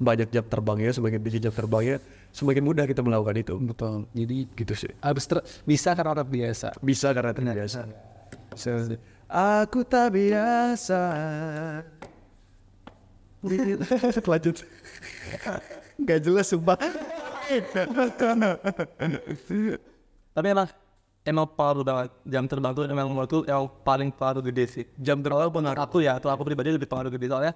[0.00, 2.00] banyak jam terbangnya semakin tinggi jam terbangnya
[2.32, 3.54] semakin mudah kita melakukan itu.
[3.60, 4.08] Betul.
[4.16, 4.90] Jadi gitu sih.
[5.04, 6.72] Harus ter- bisa karena orang biasa.
[6.80, 7.84] bisa karena terbiasa.
[9.28, 11.00] Aku tak biasa.
[14.30, 14.56] Lanjut.
[16.00, 16.80] Gak jelas sumpah.
[20.30, 20.68] Tapi emang
[21.26, 22.10] emang pengaruh banget.
[22.24, 24.84] Jam terbang tuh emang menurutku yang paling pengaruh gede sih.
[24.96, 27.26] jam terbang pengaruh Aku ya, atau aku pribadi lebih pengaruh gede.
[27.28, 27.52] Soalnya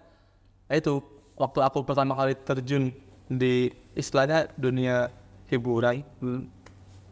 [0.68, 1.00] ya itu
[1.34, 2.94] waktu aku pertama kali terjun
[3.26, 5.10] di istilahnya dunia
[5.50, 6.02] hiburan.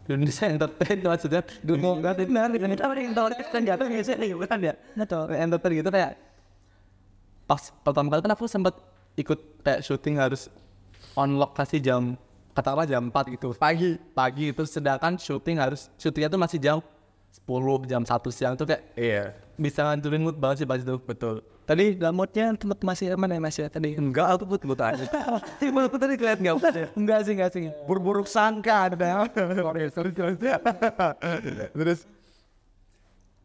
[0.02, 3.10] Dunia entertain maksudnya dunia entertain.
[3.10, 5.24] entertain jatuh biasanya hiburan ya betul.
[5.30, 6.12] Entertain gitu kayak
[7.46, 8.74] pas pertama kali kan aku sempat
[9.18, 10.48] ikut kayak syuting harus
[11.18, 12.16] on lokasi jam
[12.56, 13.54] katakanlah jam 4 gitu.
[13.56, 16.78] Pagi pagi itu sedangkan syuting harus syutingnya tuh masih jam
[17.46, 19.32] 10 jam 1 siang tuh kayak iya.
[19.56, 20.96] bisa ngancurin mood banget sih pas itu.
[20.98, 23.94] Betul Tadi moodnya tempat masih aman ya mas ya tadi?
[23.94, 25.06] enggak aku put aja
[25.62, 27.70] Menurutku tadi kelihatan nggak usah Enggak sih, enggak sih.
[27.86, 29.30] buruk-buruk sangka ada
[31.72, 32.04] terus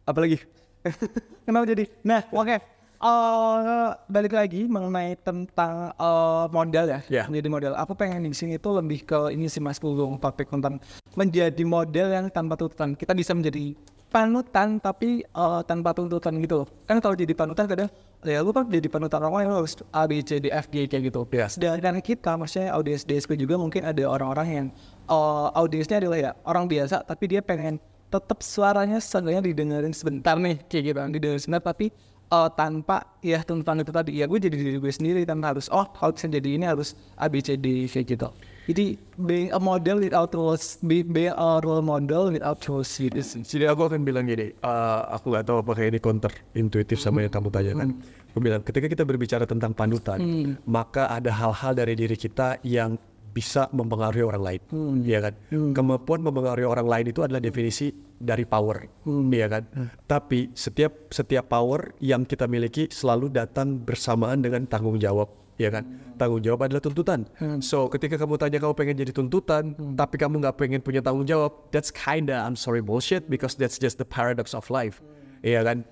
[0.04, 0.42] apa lagi
[1.46, 1.84] Kenapa jadi?
[2.02, 2.58] Nah, oke.
[2.98, 7.24] Eh, balik lagi mengenai tentang eh, modal ya, Ya.
[7.28, 7.72] menjadi model.
[7.76, 10.80] Aku pengen di sini itu lebih ke ini sih Mas Pulung topik tentang
[11.14, 12.94] menjadi model yang tanpa tuntutan.
[12.94, 13.74] Kita bisa menjadi
[14.08, 16.64] panutan tapi eh, tanpa tuntutan gitu.
[16.64, 16.68] loh.
[16.88, 17.90] Kan kalau jadi panutan kadang
[18.26, 20.88] ya lu kan jadi panutan orang lain lu harus A B C D F G
[20.90, 21.22] kayak gitu.
[21.32, 21.48] Ya.
[21.48, 24.68] Sedangkan kita maksudnya audiens DSP juga mungkin ada orang-orang yang
[25.08, 30.64] eh, audiensnya adalah ya orang biasa tapi dia pengen tetap suaranya seenggaknya didengerin sebentar nih
[30.72, 31.92] kayak gitu didengerin sebentar tapi
[32.32, 35.88] eh, tanpa ya tuntutan itu tadi ya gue jadi diri gue sendiri tanpa harus oh
[35.96, 38.30] kalau bisa jadi ini harus A B C D kayak gitu
[38.68, 43.16] jadi being a model without rules be, being a role model without rules gitu.
[43.24, 47.32] Jadi aku akan bilang gini, eh, aku nggak tahu apakah ini counter intuitif sama yang
[47.32, 47.96] kamu tanyakan.
[48.36, 50.20] Aku bilang ketika kita berbicara tentang panutan,
[50.68, 53.00] maka ada hal-hal dari diri kita yang
[53.38, 54.62] bisa mempengaruhi orang lain,
[55.06, 55.34] Iya kan?
[55.78, 58.90] Kemampuan mempengaruhi orang lain itu adalah definisi dari power,
[59.30, 59.70] iya kan?
[60.10, 65.30] Tapi setiap setiap power yang kita miliki selalu datang bersamaan dengan tanggung jawab,
[65.62, 65.86] iya kan?
[66.18, 67.30] Tanggung jawab adalah tuntutan.
[67.62, 71.70] So ketika kamu tanya kamu pengen jadi tuntutan, tapi kamu nggak pengen punya tanggung jawab,
[71.70, 74.98] that's kinda I'm sorry bullshit because that's just the paradox of life,
[75.46, 75.86] iya kan?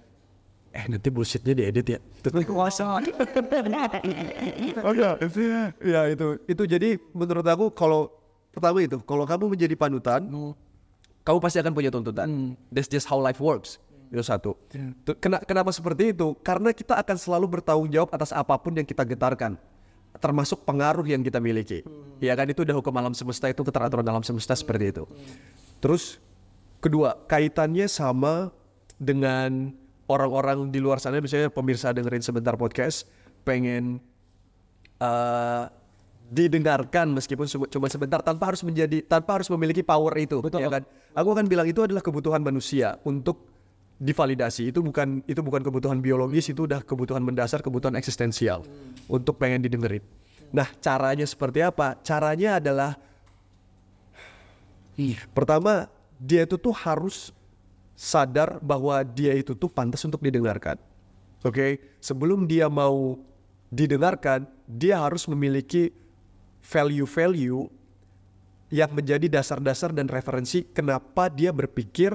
[0.75, 1.99] Eh nanti bullshitnya diedit ya.
[4.83, 5.15] Oh ya,
[5.79, 8.11] ya itu itu jadi menurut aku kalau
[8.51, 10.27] pertama itu kalau kamu menjadi panutan,
[11.23, 12.27] kamu pasti akan punya tuntutan.
[12.69, 13.79] That's just how life works.
[14.11, 14.53] Itu satu.
[15.01, 16.35] Tuh, kena- kenapa seperti itu?
[16.43, 19.55] Karena kita akan selalu bertanggung jawab atas apa pun yang kita getarkan,
[20.19, 21.81] termasuk pengaruh yang kita miliki.
[22.19, 25.03] Ya kan itu udah hukum alam semesta itu keteraturan alam semesta seperti itu.
[25.79, 26.19] Terus
[26.79, 28.51] kedua kaitannya sama
[28.95, 29.71] dengan
[30.05, 33.09] orang-orang di luar sana misalnya pemirsa dengerin sebentar podcast
[33.45, 34.01] pengen
[35.01, 35.63] eh,
[36.25, 40.83] didengarkan meskipun cuma- sebentar tanpa harus menjadi tanpa harus memiliki power itu ya kan?
[41.13, 43.45] Aku akan bilang itu adalah kebutuhan manusia untuk
[44.01, 44.73] divalidasi.
[44.73, 48.65] Itu bukan itu bukan kebutuhan biologis itu udah kebutuhan mendasar kebutuhan eksistensial
[49.05, 50.01] untuk pengen didengerin.
[50.49, 52.01] Nah caranya seperti apa?
[52.01, 52.97] Caranya adalah
[55.35, 57.35] Pertama, dia itu tuh harus
[57.95, 60.75] sadar bahwa dia itu tuh pantas untuk didengarkan.
[61.41, 63.15] Oke, sebelum dia mau
[63.71, 65.95] didengarkan, dia harus memiliki
[66.59, 67.71] value-value
[68.73, 72.11] yang menjadi dasar-dasar dan referensi kenapa dia berpikir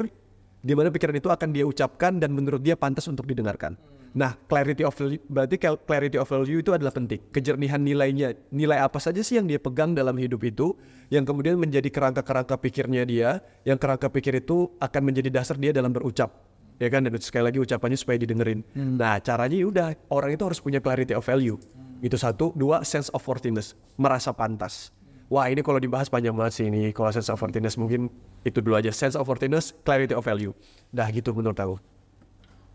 [0.61, 3.79] di mana pikiran itu akan dia ucapkan dan menurut dia pantas untuk didengarkan.
[4.11, 7.23] Nah, clarity of value, berarti clarity of value itu adalah penting.
[7.31, 10.75] Kejernihan nilainya, nilai apa saja sih yang dia pegang dalam hidup itu,
[11.14, 15.94] yang kemudian menjadi kerangka-kerangka pikirnya dia, yang kerangka pikir itu akan menjadi dasar dia dalam
[15.94, 16.42] berucap.
[16.83, 18.66] Ya kan, dan sekali lagi ucapannya supaya didengerin.
[18.75, 21.61] Nah, caranya ya udah orang itu harus punya clarity of value.
[22.01, 24.90] Itu satu, dua sense of worthiness, merasa pantas.
[25.31, 26.90] Wah ini kalau dibahas panjang banget sih ini.
[26.90, 28.11] Kalau sense of worthiness mungkin
[28.42, 28.90] itu dulu aja.
[28.90, 30.51] Sense of worthiness, clarity of value.
[30.90, 31.79] Dah gitu menurut aku.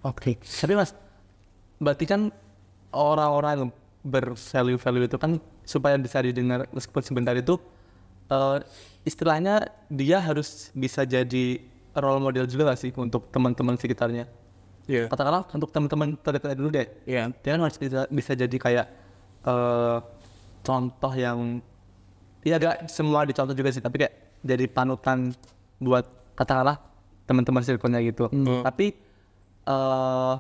[0.08, 0.40] Oke.
[0.40, 0.96] Tapi mas,
[1.80, 2.32] berarti kan
[2.96, 3.72] orang-orang yang
[4.06, 7.58] bervalue-value itu kan supaya bisa didengar meskipun sebentar itu
[8.30, 8.58] eh,
[9.04, 11.60] istilahnya dia harus bisa jadi
[11.98, 14.30] role model juga gak sih untuk teman-teman sekitarnya.
[14.86, 15.10] Iya.
[15.10, 16.86] Katakanlah untuk teman-teman terdekat dulu deh.
[17.10, 17.34] Iya.
[17.42, 18.88] Dia kan harus bisa, bisa jadi kayak
[19.48, 19.98] eh,
[20.62, 21.62] contoh yang
[22.46, 24.14] ya gak semua dicontoh juga sih, tapi kayak
[24.46, 25.34] jadi panutan
[25.82, 26.06] buat
[26.38, 26.78] katakanlah
[27.26, 28.30] teman-teman circle-nya gitu.
[28.62, 28.94] Tapi
[29.66, 30.36] eh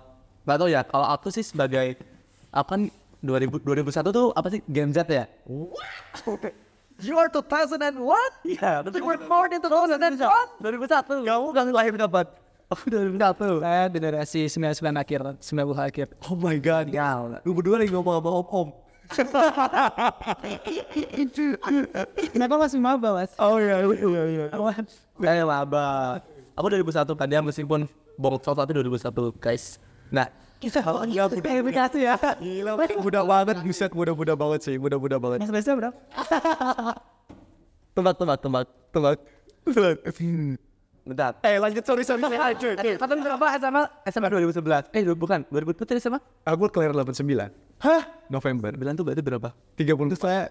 [0.45, 1.97] nggak tahu ya kalau aku sih sebagai
[2.53, 2.81] aku kan
[3.25, 5.25] 2000 2001 tuh apa sih Gen Z ya?
[6.95, 7.91] You are 2001?
[8.47, 9.99] Iya, you were born in 2001.
[10.63, 11.27] 2001.
[11.27, 12.25] Kamu kan lahir kapan?
[12.71, 13.59] Aku 2001.
[13.61, 16.07] Saya generasi 99 akhir, 90 akhir.
[16.31, 16.87] Oh my god.
[16.87, 18.69] Ya, Lu berdua lagi ngomong sama om om.
[22.33, 23.31] Kenapa masih maba mas?
[23.37, 24.45] Oh iya iya iya.
[24.49, 26.21] Eh, laba.
[26.57, 27.85] Aku 2001 kan dia meskipun
[28.17, 29.77] bongsor tapi 2001 guys.
[30.15, 30.27] Nah,
[30.63, 30.79] kita
[31.11, 32.15] Ya, verifikasi ya.
[32.39, 35.43] Gila, muda banget, buset muda-muda banget sih, muda-muda banget.
[35.43, 35.99] Mas Reza berapa?
[37.95, 39.17] tebak tebak tebak tebak.
[41.05, 41.37] Bentar.
[41.45, 42.25] Eh lanjut, sorry sorry.
[42.33, 42.81] Lanjut.
[42.81, 43.83] Kata berapa SMA?
[44.09, 44.89] SMA 2011.
[44.89, 45.45] Eh, bukan.
[45.53, 46.17] 2000 tadi SMA?
[46.49, 47.53] Aku kelar 89.
[47.77, 48.01] Hah?
[48.25, 48.73] November.
[48.73, 49.53] Bilang tuh berarti berapa?
[49.77, 50.49] 30 saya.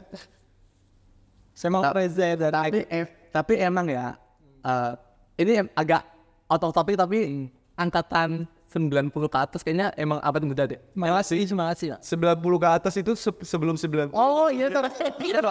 [1.59, 4.14] Saya mau Reza dari Tapi, eh, tapi emang ya,
[4.62, 4.92] eh,
[5.42, 6.07] ini agak
[6.46, 10.82] out of topic tapi angkatan 90 ke atas kayaknya emang abad muda deh.
[10.98, 11.94] Makasih, makasih.
[12.02, 14.10] 90 ke atas itu se- sebelum 90.
[14.10, 14.82] Oh iya tuh.
[15.22, 15.50] Iya tuh.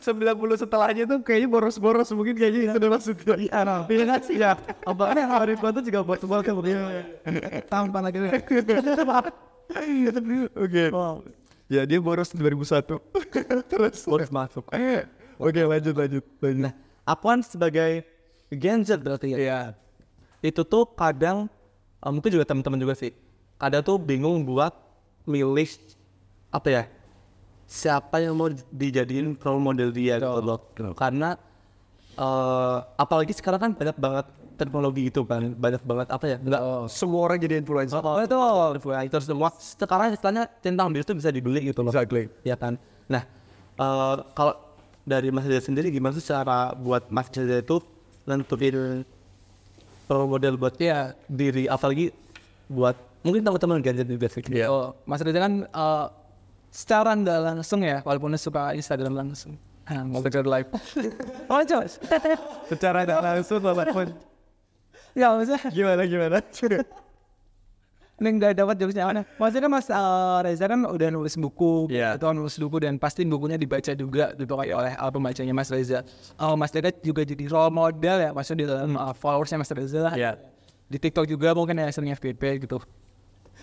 [0.00, 3.34] 90 setelahnya tuh kayaknya boros-boros mungkin kayaknya itu udah maksudnya.
[3.36, 3.76] Iya, no.
[3.84, 4.56] Iya kan sih ya.
[4.88, 6.60] Apa yang hari itu juga buat kamu.
[7.68, 8.18] Tahun depan lagi.
[10.64, 10.84] Oke.
[11.68, 12.96] Ya dia boros 2001.
[13.70, 14.64] Terus Boros masuk.
[15.36, 16.64] Oke, lanjut lanjut lanjut.
[16.64, 16.72] Nah,
[17.04, 18.08] aku kan sebagai
[18.48, 19.38] Gen Z berarti ya.
[19.38, 19.60] Iya.
[20.40, 21.52] Itu tuh kadang
[22.04, 23.12] eh, mungkin juga teman-teman juga sih.
[23.58, 24.70] Kadang tuh bingung buat
[25.26, 25.68] milih
[26.54, 26.82] apa ya?
[27.68, 30.58] Siapa yang mau dijadiin role model dia gitu loh.
[30.96, 31.36] Karena
[32.18, 34.26] eh apalagi sekarang kan banyak banget
[34.58, 35.54] teknologi gitu kan.
[35.54, 36.36] Banyak banget apa ya?
[36.40, 38.00] Enggak Semua orang jadi influencer.
[38.00, 38.36] Oh, itu
[38.78, 39.48] influencer semua.
[39.58, 41.92] Sekarang istilahnya centang biru itu bisa dibeli gitu loh.
[41.92, 42.26] Exactly.
[42.42, 42.80] Ya kan.
[43.06, 43.22] Nah,
[43.78, 44.54] eh, kalau
[45.08, 47.80] dari Mas Reza sendiri gimana sih cara buat Mas Reza itu
[48.28, 49.04] nentuin
[50.08, 51.12] role model buat Iya.
[51.24, 52.10] diri apalagi
[52.66, 54.42] buat mungkin teman-teman gadget juga sih.
[54.48, 54.66] Iya.
[54.68, 56.06] Oh, Mas Reza kan eh,
[56.68, 59.56] secara nggak langsung ya, walaupun dia suka Instagram langsung.
[59.84, 60.68] Ah, nggak bisa live.
[61.48, 61.84] Oh, coba.
[62.70, 64.06] Secara tidak langsung walaupun
[65.16, 66.36] Ya, maksudnya gimana gimana.
[68.18, 69.22] ini nggak dapat jokesnya mana.
[69.38, 72.18] Maksudnya Mas eh, Reza kan udah nulis buku, Iya.
[72.18, 76.02] atau nulis buku dan pasti bukunya dibaca juga dipokoknya oleh uh, pembacanya Mas Reza.
[76.34, 80.00] Eh, Mas Reza juga jadi role model ya, maksudnya di dalam uh, followersnya Mas Reza
[80.10, 80.14] lah.
[80.18, 80.34] Iya.
[80.90, 82.82] Di TikTok juga mungkin ya sering FPP gitu.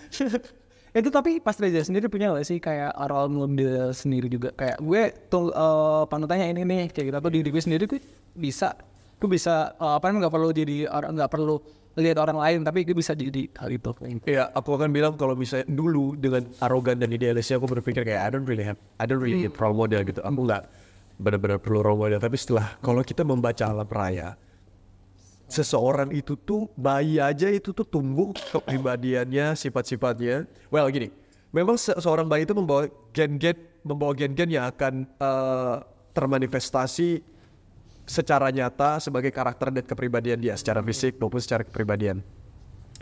[0.96, 5.04] itu tapi pas Reza sendiri punya gak sih kayak role model sendiri juga kayak gue
[5.28, 8.00] tuh eh, panutannya ini nih kayak gitu atau diri gue sendiri gue
[8.32, 8.80] bisa
[9.20, 11.56] gue bisa eh, apa namanya nggak perlu jadi orang nggak perlu
[11.96, 13.92] lihat orang lain tapi gue bisa jadi hal itu
[14.28, 18.30] Iya, aku akan bilang kalau misalnya dulu dengan arogan dan idealisnya aku berpikir kayak I
[18.36, 20.20] don't really have, I don't really need role model gitu.
[20.20, 20.64] Aku nggak
[21.16, 22.20] benar-benar perlu role model.
[22.20, 24.36] Tapi setelah kalau kita membaca alam raya,
[25.48, 30.44] seseorang itu tuh bayi aja itu tuh tumbuh kepribadiannya, sifat-sifatnya.
[30.68, 31.16] Well gini,
[31.56, 33.56] memang se- seorang bayi itu membawa gen-gen,
[33.88, 35.76] membawa gen-gen yang akan eh,
[36.12, 37.35] termanifestasi
[38.06, 42.22] secara nyata sebagai karakter dan kepribadian dia secara fisik maupun secara kepribadian.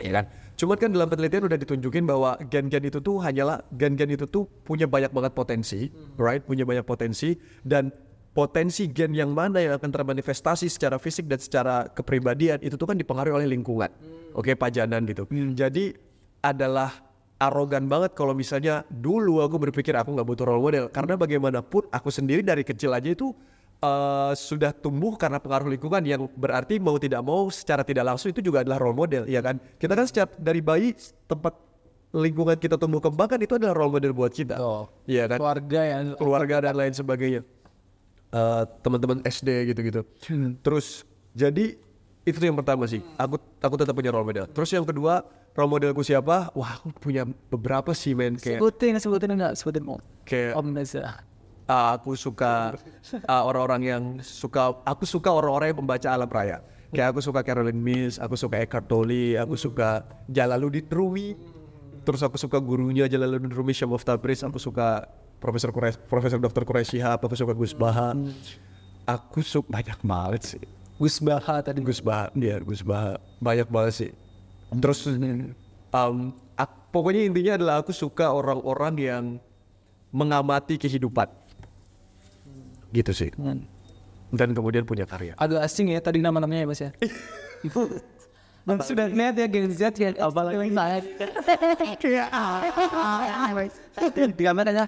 [0.02, 0.24] Ya kan?
[0.58, 4.90] Cuman kan dalam penelitian udah ditunjukin bahwa gen-gen itu tuh hanyalah gen-gen itu tuh punya
[4.90, 6.42] banyak banget potensi, right?
[6.42, 7.94] Punya banyak potensi dan
[8.34, 12.98] potensi gen yang mana yang akan termanifestasi secara fisik dan secara kepribadian itu tuh kan
[12.98, 13.90] dipengaruhi oleh lingkungan.
[14.34, 15.30] Oke, pajanan gitu.
[15.54, 15.94] Jadi
[16.42, 16.90] adalah
[17.38, 22.08] arogan banget kalau misalnya dulu aku berpikir aku nggak butuh role model karena bagaimanapun aku
[22.08, 23.34] sendiri dari kecil aja itu
[23.84, 28.40] eh, sudah tumbuh karena pengaruh lingkungan yang berarti mau tidak mau secara tidak langsung itu
[28.40, 29.60] juga adalah role model ya kan?
[29.76, 30.96] Kita kan setiap dari bayi
[31.28, 31.52] tempat
[32.14, 34.56] lingkungan kita tumbuh kembang kan itu adalah role model buat kita.
[34.56, 34.88] Oh.
[35.04, 35.38] Iya kan?
[35.42, 37.42] Keluarga ya keluarga dan lain sebagainya.
[38.34, 40.02] Eh, teman-teman SD gitu-gitu.
[40.62, 41.78] Terus jadi
[42.24, 43.04] itu yang pertama sih.
[43.20, 44.46] Aku aku tetap punya role model.
[44.48, 45.22] Terus yang kedua
[45.54, 46.50] role modelku siapa?
[46.54, 48.34] Wah aku punya beberapa sih men.
[48.40, 49.52] Kayak sebutin sebutin enggak?
[49.54, 51.33] Sebutin mau kayak Om Reza
[51.64, 52.76] Uh, aku suka
[53.24, 56.60] uh, orang-orang yang suka aku suka orang-orang yang membaca alam raya.
[56.92, 61.32] Kayak aku suka Caroline Miss aku suka Eckhart Tolle aku suka Jalaluddin Rumi.
[62.04, 65.08] Terus aku suka gurunya Jalaluddin Rumi Syamuf Tabriz aku suka
[65.40, 66.68] Profesor Quraish, Profesor Dr.
[66.68, 68.12] Quraish Shihab aku suka Gus Baha.
[69.08, 70.62] Aku suka banyak banget sih.
[71.00, 71.80] Gus Baha tadi.
[71.80, 73.16] Gus Baha dia Gus Baha.
[73.40, 74.10] Banyak banget sih.
[74.68, 75.08] Terus
[75.94, 79.24] Um, ak- pokoknya intinya adalah aku suka orang-orang yang
[80.10, 81.30] mengamati kehidupan.
[82.94, 83.30] Gitu sih.
[84.30, 85.34] Dan kemudian punya karya.
[85.34, 86.90] Agak asing ya tadi nama-namanya ya Mas ya.
[88.64, 91.04] Dan sudah lihat ya Gen Z ya apalagi saya.
[94.38, 94.84] Di kamera aja.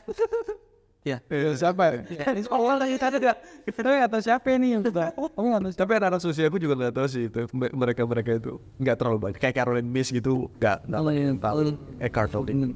[1.07, 1.23] Ya.
[1.55, 2.03] Siapa?
[2.51, 3.39] Awal lagi tadi dia.
[3.63, 5.15] Kita tahu siapa ini yang sudah.
[5.15, 5.73] Oh, nggak tahu.
[5.79, 9.39] Tapi anak-anak sosial aku juga nggak tahu sih itu Me- mereka-mereka itu nggak terlalu banyak.
[9.39, 11.31] Kayak Caroline Miss gitu nggak nggak Oh, iya.
[11.39, 11.59] tahu.
[12.03, 12.75] Eh Cartoon.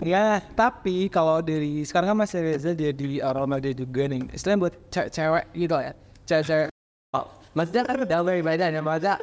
[0.00, 4.32] Ya, tapi kalau dari sekarang kan Mas Reza jadi orang media juga nih.
[4.32, 5.92] Istilahnya buat cewek-cewek gitu ya.
[6.24, 6.68] Cewek-cewek.
[7.12, 9.14] Oh, maksudnya kan udah lebih beda ya maksudnya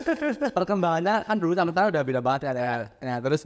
[0.51, 2.51] perkembangannya kan dulu sama sekarang udah beda banget ya.
[2.53, 2.77] ya.
[3.01, 3.41] Nah terus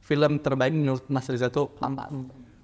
[0.00, 2.10] film terbaik menurut Mas Riza tuh apa?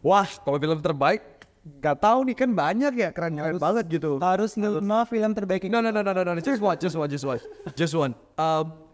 [0.02, 1.22] Wah, kalau film terbaik
[1.66, 4.18] nggak tahu nih kan banyak ya keren-keren banget gitu.
[4.18, 7.22] Harus nge film terbaik No no no no no no just one just one just
[7.22, 7.42] one
[7.78, 8.14] just one.
[8.34, 8.85] Um,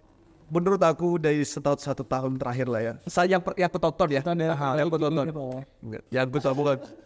[0.52, 2.92] menurut aku dari setahun satu tahun terakhir lah ya.
[3.08, 4.20] Saya yang per- yang aku tonton ya.
[4.20, 5.24] Aha, yang aku tonton.
[6.12, 6.36] Yang aku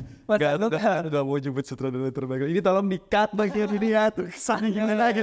[0.26, 2.50] Enggak, lu enggak, enggak mau nyebut sutradara terbaik.
[2.50, 4.26] Ini tolong di-cut bagian ini ya tuh.
[4.34, 5.22] Sayang lagi.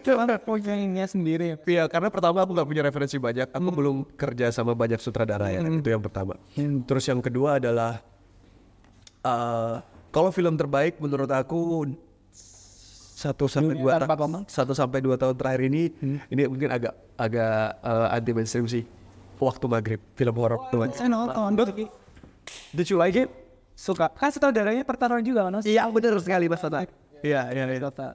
[0.00, 1.60] Cuma punyanya sendiri.
[1.68, 3.52] Iya, karena pertama aku nggak punya referensi banyak.
[3.52, 5.60] Aku belum kerja sama banyak sutradara ya.
[5.60, 6.40] Itu yang pertama.
[6.88, 8.00] Terus yang kedua adalah
[9.20, 9.74] eh,
[10.08, 11.92] kalau film terbaik menurut aku
[13.24, 14.42] satu sampai dua Tanpa ta- ngomong.
[14.44, 15.82] satu sampai dua tahun terakhir ini
[16.28, 18.84] ini mungkin agak agak eh, anti mainstream sih.
[19.34, 20.84] Waktu maghrib film horor tuh.
[20.92, 21.56] Saya nonton.
[22.70, 23.32] Did you like it?
[23.74, 24.06] Suka.
[24.12, 25.64] Kan sutradaranya pertarungan juga kan Mas?
[25.64, 26.86] Iya benar sekali mas Tata.
[27.24, 27.80] Iya iya iya.
[27.80, 28.14] Kata.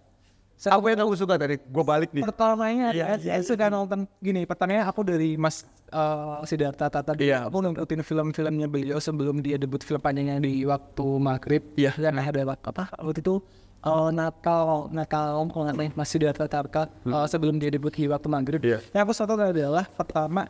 [0.60, 2.20] Apa yang kamu suka dari gue balik nih?
[2.20, 4.44] Pertamanya Iya, ya, saya sudah nonton gini.
[4.44, 7.12] Pertamanya aku dari Mas uh, Siddhartha Tata.
[7.16, 7.48] Iya.
[7.48, 11.64] Aku ngikutin film-filmnya beliau sebelum dia debut film panjangnya di waktu maghrib.
[11.76, 11.96] Iya.
[11.96, 12.92] Dan ada apa?
[12.96, 13.40] Waktu itu
[13.84, 18.28] uh, Natal Natal kalau nggak salah Mas Siddhartha Tata uh, sebelum dia debut di waktu
[18.28, 18.62] maghrib.
[18.64, 18.80] Iya.
[18.92, 20.48] Yang aku suka adalah pertama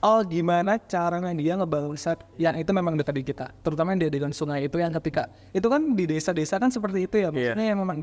[0.00, 3.52] Oh gimana caranya dia ngebangun set yang itu memang dekat di kita?
[3.60, 7.20] Terutama yang di adegan sungai itu yang ketika itu kan di desa-desa kan seperti itu
[7.20, 7.52] ya Iya.
[7.52, 7.98] maksudnya yang memang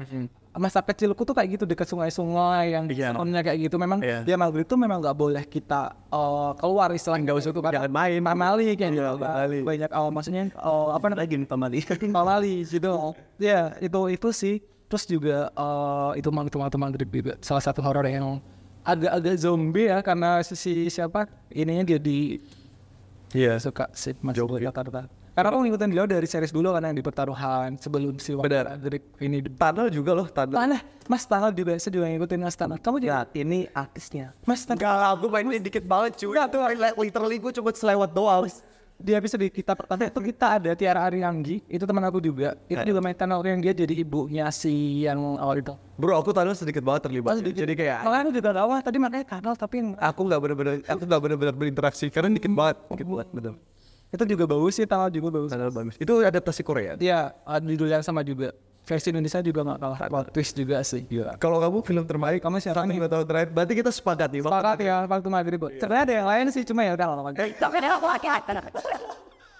[0.53, 3.17] masa kecilku tuh kayak gitu dekat sungai-sungai yang Iya.
[3.17, 3.81] soundnya kayak gitu.
[3.81, 4.21] Memang Iya.
[4.21, 8.21] dia maghrib itu memang nggak boleh kita uh, keluar istilah nggak usah tuh jangan main.
[8.21, 9.59] Pamali kan Iya, pamali.
[9.65, 11.25] banyak oh, maksudnya oh, apa namanya?
[11.25, 11.81] Gini pamali
[12.13, 13.17] pamali gitu.
[13.41, 14.61] Ya itu itu sih.
[14.87, 17.09] Terus juga uh, itu itu maghrib
[17.41, 18.37] salah satu horor yang
[18.87, 22.39] agak-agak zombie ya karena si si- siapa ininya dia di
[23.35, 23.59] Iya.
[23.59, 24.63] suka sih mas Zombie.
[24.63, 28.73] Jakarta karena aku ngikutin beliau dari series dulu kan yang di pertaruhan sebelum si Benar.
[28.73, 30.57] Maghrib ini Tunnel juga loh, tunnel.
[30.57, 32.81] Tanah, Mas Tanah juga saya juga ngikutin Mas Tanah.
[32.81, 34.33] Kamu juga ini artisnya.
[34.49, 34.81] Mas Tanah.
[34.81, 36.33] Lah, gue mainin dikit banget cuy.
[36.33, 36.59] Enggak tuh,
[36.97, 38.49] literally gue cuma selewat doang.
[38.97, 42.57] Di episode kita pertama itu kita ada Tiara Arianggi, itu teman aku juga.
[42.65, 45.77] Itu juga main Tanah yang dia jadi ibunya si yang awal itu.
[46.01, 47.37] Bro, aku tunnel sedikit banget terlibat.
[47.37, 51.03] Jadi kayak Kalau aku juga tahu tadi makanya kanal tapi yang aku nggak bener-bener aku
[51.05, 53.53] nggak bener-bener berinteraksi karena dikit banget, dikit banget bener.
[54.07, 55.51] itu juga bagus sih Tanah juga bagus.
[56.01, 56.97] Itu adaptasi Korea.
[56.97, 58.49] Dia uh, judul yang sama juga.
[58.87, 59.99] Versi Indonesia juga nggak kalah.
[60.07, 61.03] Plot twist juga sih.
[61.03, 61.35] Gila.
[61.35, 63.03] Kalau kamu film terbaik, Kamu siapa nih?
[63.03, 63.49] tahun terakhir.
[63.51, 64.41] Berarti kita sepakat nih.
[64.47, 65.59] Sepakat ya waktu maghrib.
[65.75, 67.35] Sebenarnya ada yang lain sih cuma ya udah lama.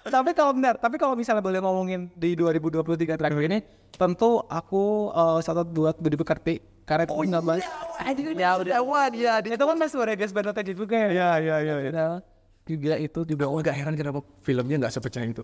[0.07, 3.59] tapi kalau benar, tapi kalau misalnya boleh ngomongin di 2023 terakhir ini,
[3.99, 7.67] tentu aku uh, satu dua Budi Pekerti karena itu nggak banyak.
[8.39, 9.43] Ya udah, wah dia.
[9.43, 11.11] Itu kan mas guys banget juga ya.
[11.11, 11.75] Ya ya ya.
[11.91, 12.07] ya.
[12.63, 15.43] Juga itu juga Oh, gak heran kenapa filmnya nggak sepecah itu.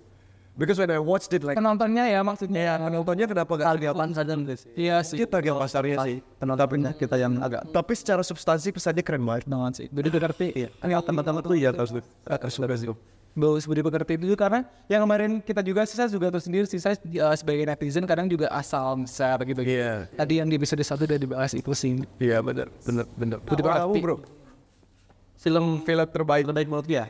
[0.54, 2.62] Because when I watched it like penontonnya ya maksudnya.
[2.62, 4.70] ya penontonnya kenapa gak Algapan saja sih.
[4.78, 5.18] Iya sih.
[5.18, 6.22] kita yang pasarnya sih.
[6.38, 9.50] Penontonnya kita yang agak Tapi secara substansi pesannya keren banget.
[9.50, 9.88] Banget sih.
[9.90, 10.48] Budi Pekerti.
[10.54, 10.70] Iya.
[10.86, 11.90] Ini teman-teman tuh Iya, harus
[12.30, 12.94] harus suka sih.
[13.34, 16.78] Bagus Budi Pekerti itu karena yang kemarin kita juga sih saya juga tahu sendiri sih
[16.78, 19.66] saya uh, sebagai netizen kadang juga asal share gitu.
[19.66, 20.06] Iya.
[20.14, 21.98] Tadi yang di episode satu udah dibahas itu sih.
[22.22, 23.38] Iya benar, benar, benar.
[23.42, 24.00] Budi Pekerti.
[24.06, 24.16] bro,
[25.42, 27.10] film film terbaik terbaik menurut dia.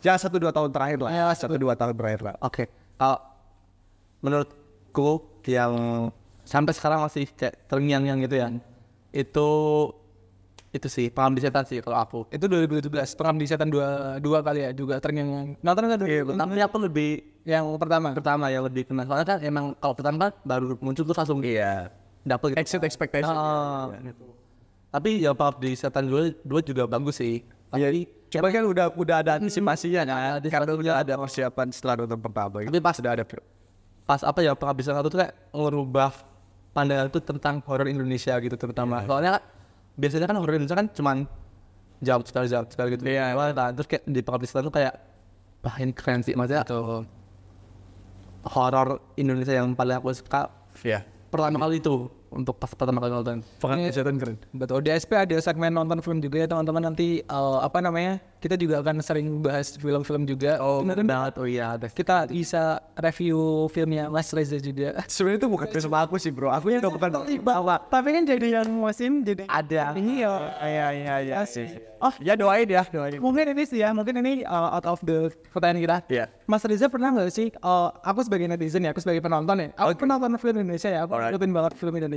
[0.00, 1.10] Ya satu dua tahun terakhir lah.
[1.10, 2.34] Ya, satu dua tahun terakhir lah.
[2.40, 2.68] Oke.
[2.96, 3.18] Kalau
[4.20, 5.10] menurutku
[5.46, 5.72] yang
[6.42, 8.48] sampai sekarang masih kayak terngiang-ngiang gitu ya.
[9.12, 9.48] Itu
[10.74, 12.20] itu sih pengabdi setan sih kalau aku.
[12.28, 16.60] Itu 2017 pengabdi setan dua dua kali ya juga terngiang nonton kan Iya, dua tapi
[16.60, 17.10] aku lebih
[17.46, 21.16] yang pertama pertama yang lebih kenal soalnya kan emang kalau pertama kan baru muncul terus
[21.16, 21.88] langsung Iya.
[22.26, 22.58] dapet gitu.
[22.58, 23.30] Exit expectation.
[23.30, 23.94] Ah,
[24.90, 27.46] Tapi yang pengabdi setan dua, dua juga bagus sih.
[27.70, 30.42] Tapi Coba kan udah udah ada antisipasinya kan.
[30.42, 32.62] Karena udah ada persiapan setelah nonton pertama.
[32.62, 33.24] Tapi pas sudah ada.
[34.06, 36.14] pas apa ya pengabdi setan satu tuh kayak ngerubah
[36.70, 39.02] pandangan itu tentang horor Indonesia gitu terutama.
[39.02, 39.42] Soalnya kan,
[39.98, 41.16] biasanya kan horor Indonesia kan cuman
[41.98, 43.02] jam sekali jam sekali gitu.
[43.02, 43.34] Iya.
[43.34, 44.94] Nah, terus kayak di pengabdi setan tuh kayak
[45.66, 46.62] wah ini keren sih maksudnya
[48.46, 50.46] horor Indonesia yang paling aku suka
[50.86, 51.02] Iya.
[51.26, 53.38] pertama kali itu untuk pas pertama kali nonton.
[53.62, 54.36] Pekan kesehatan keren.
[54.52, 54.82] Betul.
[54.82, 58.18] Di SP ada segmen nonton film juga ya teman-teman nanti eh, apa namanya?
[58.36, 60.60] Kita juga akan sering bahas film-film juga.
[60.62, 61.34] Oh, Bener- banget.
[61.40, 61.74] Oh iya.
[61.90, 65.02] Kita bisa review filmnya Mas Reza juga.
[65.10, 66.52] Sebenarnya itu bukan sama aku sih bro.
[66.52, 67.82] Aku yang bukan Bawa.
[67.90, 69.96] Tapi kan jadi yang musim jadi Ada.
[69.98, 70.32] Iya.
[70.62, 71.66] Iya iya iya sih.
[71.96, 73.16] Oh ya doain ya doain.
[73.18, 75.96] Mungkin ini sih ya, mungkin ini uh, out of the pertanyaan kita.
[76.12, 76.24] Iya.
[76.44, 79.98] Mas Reza pernah nggak sih, uh, aku sebagai netizen ya, aku sebagai penonton ya, aku
[79.98, 82.15] penonton film Indonesia ya, aku ngikutin banget film Indonesia.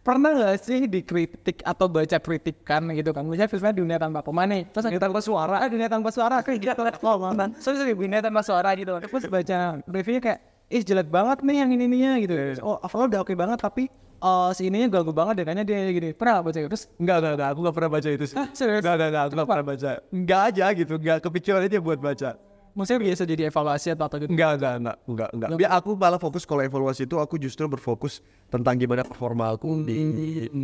[0.00, 3.20] Pernah nggak sih dikritik atau baca kritikan gitu kan?
[3.28, 6.58] Misalnya filmnya dunia tanpa pemain nih, terus dunia tanpa suara, ah dunia tanpa suara, kayak
[6.64, 8.96] gitu kan, oh mantan, sorry sorry, dunia tanpa suara gitu.
[8.96, 10.38] Terus baca reviewnya kayak,
[10.72, 12.32] ih jelek banget nih yang ini ininya gitu.
[12.64, 13.92] Oh awalnya udah oke banget tapi
[14.24, 16.08] uh, si ininya ganggu banget kayaknya dia gini.
[16.16, 16.58] Pernah nggak baca?
[16.72, 17.48] Terus Enggak enggak enggak.
[17.52, 18.36] Aku nggak pernah baca itu sih.
[18.36, 19.24] Enggak enggak enggak.
[19.28, 19.90] Aku nggak pernah baca.
[20.12, 20.92] Enggak aja gitu.
[20.96, 22.30] Enggak kepikiran aja buat baca.
[22.74, 24.30] Maksudnya biasa jadi evaluasi atau apa gitu?
[24.30, 25.48] Enggak, enggak, enggak, enggak, enggak.
[25.58, 29.98] Biar aku malah fokus kalau evaluasi itu aku justru berfokus tentang gimana performa aku di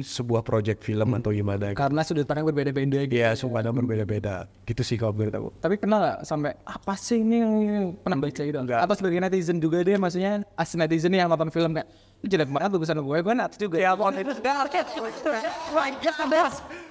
[0.03, 1.73] sebuah project film atau gimana.
[1.75, 3.17] Karena sudut pandang berbeda-beda gitu.
[3.17, 4.51] Iya, sumber berbeda-beda.
[4.67, 5.49] Gitu sih kalau menurut aku.
[5.63, 8.59] Tapi pernah nggak sampai apa sih ini yang pernah baca gitu?
[8.59, 8.81] Enggak.
[8.83, 11.89] Atau sebagai netizen juga deh, maksudnya as netizen yang nonton film kayak
[12.25, 13.77] "Ini jelek banget lukisan gue, gue nat juga.
[13.79, 14.33] Ya, kalau itu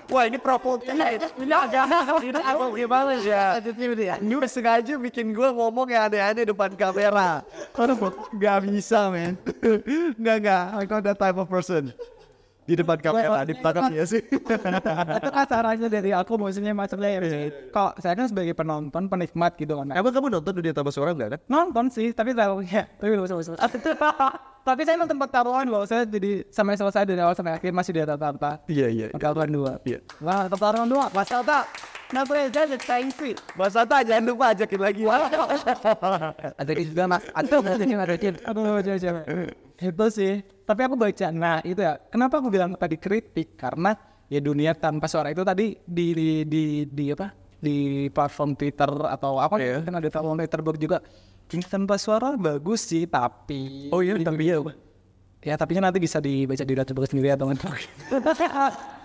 [0.06, 1.06] Wah ini propaganda.
[2.46, 3.44] Aku gimana ya?
[4.22, 7.42] Ini sengaja bikin gue ngomong yang aneh-aneh depan kamera.
[8.38, 9.34] Gak bisa men.
[10.22, 10.64] Gak gak.
[10.78, 11.90] I'm not that type of person.
[12.66, 14.26] Di depan kamera, di belakang ya sih.
[15.22, 17.54] itu kasarannya dari aku maksudnya maksudnya ya.
[17.70, 19.94] Kok saya kan sebagai penonton, penikmat gitu kan.
[19.94, 21.40] Emang kamu nonton dunia tanpa suara enggak kan?
[21.46, 22.90] Nonton sih, tapi tahu ya.
[22.98, 23.62] Tapi belum selesai.
[24.66, 28.02] Tapi saya nonton pertaruhan loh, saya jadi sampai selesai dari awal sampai akhir masih di
[28.02, 28.52] atas rata.
[28.66, 29.08] Iya iya.
[29.14, 29.78] Pertaruhan dua.
[29.86, 30.02] Iya.
[30.18, 31.06] Wah, pertaruhan dua.
[31.14, 31.70] Mas Alta,
[32.10, 33.38] kenapa ya jadi thank you?
[33.54, 35.06] Mas Ata jangan lupa ajakin lagi.
[35.06, 39.24] ada juga mas ada ada yang ada aduh cewek cewek
[39.76, 43.94] itu sih tapi aku baca nah itu ya kenapa aku bilang tadi kritik karena
[44.32, 49.42] ya dunia tanpa suara itu tadi di di di, di apa di platform Twitter atau
[49.42, 49.84] apa Iya.
[49.84, 50.98] kan ada platform Twitter juga
[51.46, 54.58] dunia tanpa suara bagus sih tapi Oh iya, tapi ya.
[55.42, 57.86] ya tapi nanti bisa dibaca di Data sendiri atau enggak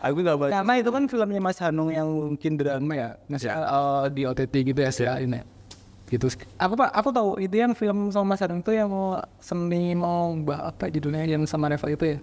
[0.01, 0.53] Aku nggak baca.
[0.57, 3.61] karena itu kan filmnya Mas Hanung yang mungkin drama ya, Mas, Ya.
[3.61, 5.21] eh, di OTT gitu ya, ya.
[5.21, 5.45] ini.
[6.09, 6.27] Gitu.
[6.57, 10.33] Aku pak, aku tahu itu yang film sama Mas Hanung itu yang mau seni mau
[10.57, 12.19] apa judulnya yang sama Reva itu ya.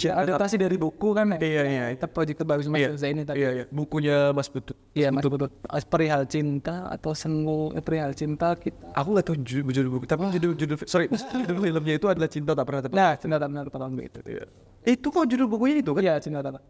[0.00, 1.38] Adaptasi dari buku kan ya.
[1.38, 1.84] Iya iya.
[1.94, 2.88] Kita project terbaru Mas Iya.
[2.98, 3.38] Zaini tadi.
[3.38, 3.64] Iya iya.
[3.70, 4.74] Bukunya Mas Betut.
[4.96, 5.48] Iya Mas betul.
[5.86, 8.96] Perihal cinta atau semu eh, perihal cinta kita.
[8.96, 11.06] Aku nggak tahu judul, judul buku, tapi judul judul sorry
[11.46, 13.02] judul filmnya itu adalah cinta tak pernah terbatas.
[13.02, 14.20] Nah, cinta tak benar tahun itu.
[14.26, 14.44] Iya.
[14.82, 16.02] Itu kok judul bukunya itu kan?
[16.02, 16.62] Iya, cinta tak.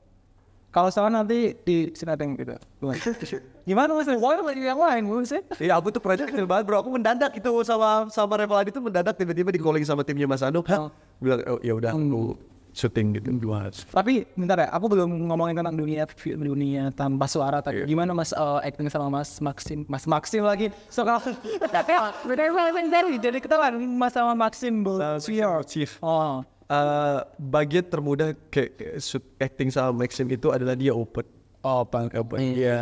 [0.72, 2.56] Kalau salah nanti di Sinateng gitu.
[3.68, 4.08] Gimana mas?
[4.08, 5.40] Wah, lagi yang lain gue sih.
[5.60, 6.80] Iya aku tuh project kecil banget bro.
[6.80, 10.64] Aku mendadak itu sama sama Revaladi itu mendadak tiba-tiba di calling sama timnya Mas Anu.
[10.64, 10.88] Hah?
[11.20, 12.40] Bilang oh ya udah aku
[12.72, 13.28] syuting gitu.
[13.36, 13.68] Dua.
[13.68, 17.84] Tapi bentar ya, aku belum ngomongin tentang dunia film dunia tanpa suara tadi.
[17.84, 19.84] Gimana Mas eh, acting sama Mas Maxim?
[19.88, 20.72] Mas Maxim lagi.
[20.88, 21.20] So kalau
[21.76, 21.92] tapi
[22.26, 25.64] benar benar jadi ketahuan Mas sama Maxim Bolsier.
[25.68, 26.00] Chief.
[26.00, 26.40] Oh,
[26.72, 28.96] Eh, bagian termudah kayak
[29.36, 31.26] acting sama Maxim itu adalah dia open.
[31.60, 32.08] oh bang.
[32.16, 32.38] Open.
[32.56, 32.80] Dia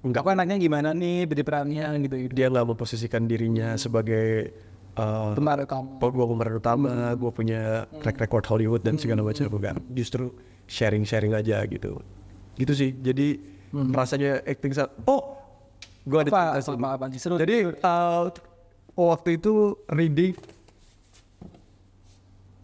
[0.00, 2.16] enggak Aku anaknya gimana nih beri perannya gitu.
[2.26, 2.32] gitu.
[2.32, 4.56] dia nggak memposisikan dirinya sebagai
[4.96, 5.88] uh, Kemarin kamu.
[5.98, 7.60] gue pemeran utama, gue punya
[8.00, 9.76] track record Hollywood dan segala macam bukan.
[9.90, 10.32] Justru
[10.66, 12.00] sharing-sharing aja gitu.
[12.56, 12.90] Gitu sih.
[12.94, 13.40] Jadi
[13.72, 15.36] rasanya acting sa- Oh,
[16.04, 16.42] gue ada Apa?
[16.60, 16.76] cerita.
[16.76, 17.36] Sama apa seru?
[17.36, 18.28] Jadi uh,
[18.92, 19.52] waktu itu
[19.88, 20.36] reading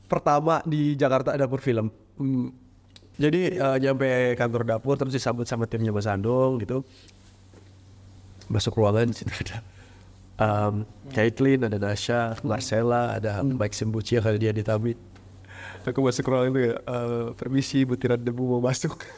[0.09, 1.93] pertama di Jakarta dapur film.
[2.17, 2.49] Hmm.
[3.19, 4.07] Jadi uh, nyampe
[4.39, 6.87] kantor dapur terus disambut sama timnya Mas Andong gitu.
[8.49, 9.61] Masuk ruangan situ ada
[10.39, 14.97] um, Caitlyn, ada Nasha, Marcella, ada Mike Sembuci kalau dia ditabit.
[15.89, 18.93] Aku masuk ruangan itu ya, uh, permisi butiran debu mau masuk.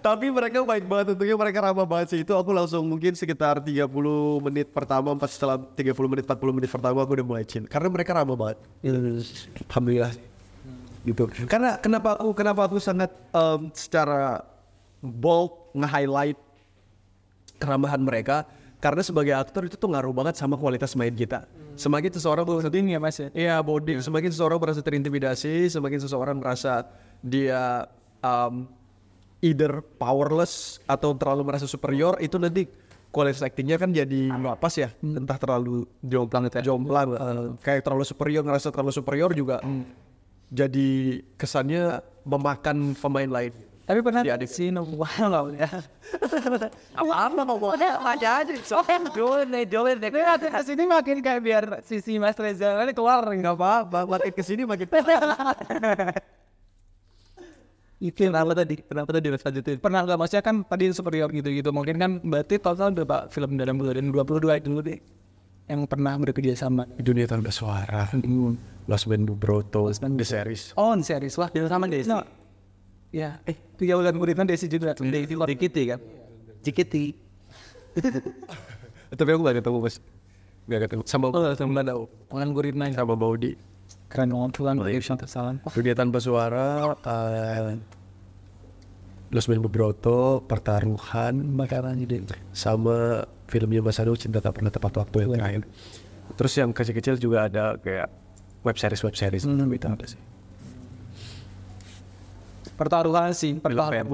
[0.00, 3.84] Tapi mereka baik banget untungnya mereka ramah banget sih itu aku langsung mungkin sekitar 30
[4.40, 8.16] menit pertama pas setelah 30 menit 40 menit pertama aku udah mulai chill karena mereka
[8.16, 8.58] ramah banget.
[9.68, 10.24] Alhamdulillah sih.
[11.04, 11.28] Gitu.
[11.44, 14.40] Karena kenapa aku kenapa aku sangat em, secara
[15.04, 16.40] bold nge-highlight
[17.60, 18.48] keramahan mereka
[18.84, 21.48] karena sebagai aktor itu tuh ngaruh banget sama kualitas main kita.
[21.72, 23.28] Semakin seseorang Sedih ya Mas ya.
[23.32, 23.96] Iya body.
[24.04, 26.84] Semakin seseorang merasa terintimidasi, semakin seseorang merasa
[27.24, 27.88] dia
[28.20, 28.68] um,
[29.40, 32.68] either powerless atau terlalu merasa superior, itu nanti
[33.08, 34.92] kualitas aktingnya kan jadi nggak pas ya.
[35.00, 36.64] Entah terlalu jomplang itu ya.
[36.68, 37.08] Jomplang.
[37.16, 39.64] eh, kayak terlalu superior, ngerasa terlalu superior juga
[40.52, 40.88] jadi
[41.40, 43.52] kesannya memakan pemain lain.
[43.84, 44.96] Tapi pernah sih nunggu
[45.28, 45.60] nggak boleh.
[46.96, 47.76] Apa ngomong?
[47.76, 48.54] Aja aja.
[48.64, 48.80] So,
[49.12, 50.08] dulu nih, dulu nih.
[50.08, 54.08] Tapi ke sini makin kayak biar sisi Mas Reza ini keluar nggak apa-apa.
[54.08, 54.88] makin ke sini makin
[58.00, 58.80] Itu kenapa tadi?
[58.80, 59.76] Kenapa tadi Mas lanjutin?
[59.80, 61.68] Pernah nggak maksudnya kan tadi superior gitu-gitu.
[61.68, 64.98] Mungkin kan berarti total berapa film dalam bulan 22 dulu deh
[65.68, 66.84] yang pernah bekerja sama.
[67.00, 68.08] dunia tanpa suara
[68.84, 71.48] Lost Man Broto The Series Oh, series wah.
[71.52, 72.08] Yang sama Desi.
[72.08, 72.43] No.
[73.14, 74.90] Ya, eh tiga bulan muridnya Desi juga.
[74.92, 76.02] Desi Dikiti kan?
[76.60, 77.14] Dikiti.
[79.14, 79.96] tapi aku gak ketemu mas
[80.66, 82.02] gak ketemu sama Oh, sama tahu.
[82.26, 83.54] Orang Guritna sama Baudi
[84.10, 84.74] keren banget tuh kan.
[85.14, 85.54] Tersalan.
[85.70, 87.78] dunia tanpa suara uh,
[89.30, 92.22] Lost Man Broto Pertaruhan Bakaran ide.
[92.50, 95.62] sama filmnya Mas Anu Cinta Tak Pernah Tepat Waktu yang terakhir
[96.34, 98.08] terus yang kecil-kecil juga ada kayak
[98.64, 99.68] web series web series Hmm.
[99.68, 100.18] ada sih
[102.74, 104.04] Pertaruhan sih, pertaruhan.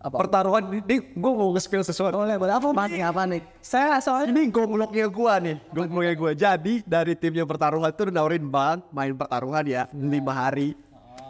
[0.00, 0.16] Apa?
[0.16, 2.56] pertaruhan ini gue mau nge-spill sesuatu Boleh, boleh.
[2.56, 3.04] Apa nih?
[3.04, 3.44] Apa nih?
[3.60, 8.80] Saya soalnya ini gombloknya gua nih gombloknya gua jadi dari timnya pertaruhan tuh nawarin bang
[8.96, 10.72] main pertaruhan ya lima hari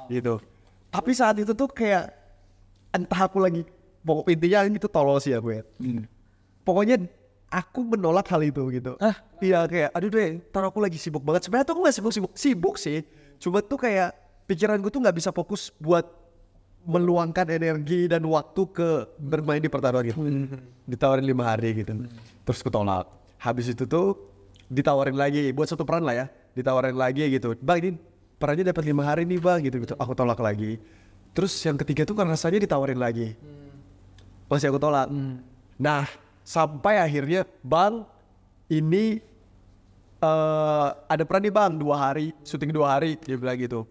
[0.07, 0.39] gitu
[0.95, 2.15] tapi saat itu tuh kayak
[2.95, 3.67] entah aku lagi
[4.07, 5.63] pokok intinya itu tolol sih aku ya
[6.63, 7.11] pokoknya
[7.51, 9.19] aku menolak hal itu gitu Ah.
[9.43, 12.33] iya kayak aduh deh ntar aku lagi sibuk banget sebenarnya tuh aku gak sibuk sibuk
[12.39, 13.03] sibuk sih
[13.43, 14.15] cuma tuh kayak
[14.51, 16.03] pikiranku tuh nggak bisa fokus buat
[16.83, 20.19] meluangkan energi dan waktu ke bermain di pertaruhan gitu.
[20.91, 21.95] Ditawarin lima hari gitu.
[22.43, 23.07] Terus aku tolak.
[23.39, 24.19] Habis itu tuh
[24.67, 26.27] ditawarin lagi buat satu peran lah ya.
[26.59, 27.55] Ditawarin lagi gitu.
[27.63, 27.95] Bang ini
[28.43, 29.95] perannya dapat lima hari nih bang gitu gitu.
[29.95, 30.83] Aku tolak lagi.
[31.31, 33.39] Terus yang ketiga tuh kan rasanya ditawarin lagi.
[34.51, 35.07] Masih aku tolak.
[35.79, 36.11] Nah
[36.43, 38.03] sampai akhirnya bang
[38.67, 39.23] ini
[40.21, 43.89] eh ada peran nih bang dua hari syuting dua hari dia bilang gitu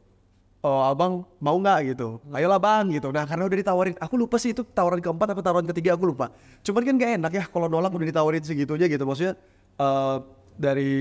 [0.59, 1.95] oh abang mau nggak?
[1.95, 2.19] gitu.
[2.31, 3.09] Ayolah bang gitu.
[3.15, 6.31] Nah karena udah ditawarin aku lupa sih itu tawaran keempat atau tawaran ketiga aku lupa.
[6.63, 9.03] Cuman kan gak enak ya kalau nolak udah ditawarin segitunya gitu.
[9.07, 9.33] Maksudnya
[9.79, 10.17] eh
[10.59, 10.91] dari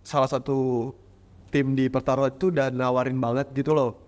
[0.00, 0.90] salah satu
[1.52, 4.00] tim di pertaruhan itu udah nawarin banget gitu loh.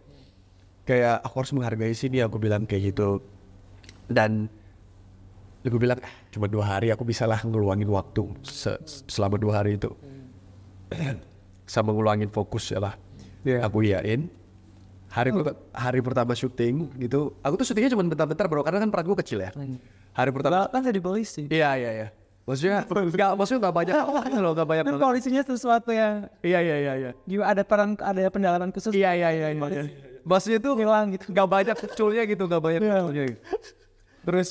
[0.89, 3.21] Kayak aku harus menghargai sini aku bilang kayak gitu.
[4.09, 4.49] Dan
[5.63, 9.79] gue bilang "Ah, cuma dua hari aku bisa lah ngeluangin waktu se- selama dua hari
[9.79, 9.93] itu.
[11.71, 12.95] Sama ngeluangin fokus ya lah.
[13.63, 14.27] Aku iyain
[15.13, 17.37] hari per- hari pertama syuting gitu.
[17.45, 19.53] Aku tuh syutingnya cuma bentar-bentar bro karena kan peran gue kecil ya.
[20.13, 21.45] Hari pertama kan jadi polisi.
[21.53, 22.09] iya iya iya.
[22.43, 23.95] Maksudnya nggak maksudnya nggak banyak
[24.43, 27.11] loh nggak banyak Kan polisinya sesuatu yang iya iya iya iya.
[27.23, 28.91] Gimana ada peran ada pendalaman khusus.
[28.91, 29.61] iya iya iya iya.
[30.25, 31.29] Maksudnya tuh Hilang gitu.
[31.31, 33.41] nggak banyak munculnya gitu nggak banyak munculnya gitu.
[34.23, 34.51] terus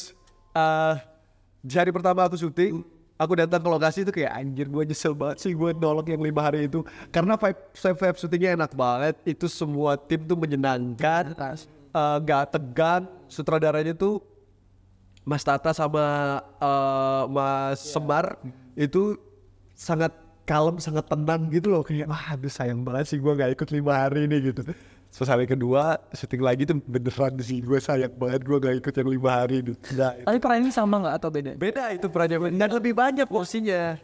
[1.62, 2.84] di hari pertama aku syuting
[3.22, 6.41] aku datang ke lokasi itu kayak anjir gue nyesel banget sih gue nolak yang lima
[6.41, 6.82] hari itu.
[7.13, 9.15] Karena vibe vibe, vibe syutingnya enak banget.
[9.30, 13.05] Itu semua tim tuh menyenangkan eh, nggak tegang.
[13.30, 14.26] Sutradaranya tuh
[15.22, 18.41] Mas Tata sama eh, Mas Semar
[18.74, 19.22] itu
[19.78, 20.17] sangat
[20.49, 21.86] kalem, sangat tenang gitu loh.
[21.86, 24.65] Kayak wah aduh sayang banget sih gue nggak ikut lima hari ini gitu.
[25.12, 29.09] Terus hari kedua syuting lagi tuh beneran sih gue sayang banget gue nggak ikut yang
[29.12, 29.76] lima hari itu.
[29.76, 30.14] Nggak.
[30.24, 31.51] Tapi peran ini sama nggak atau beda?
[31.59, 33.99] Beda itu perannya dan lebih banyak porsinya.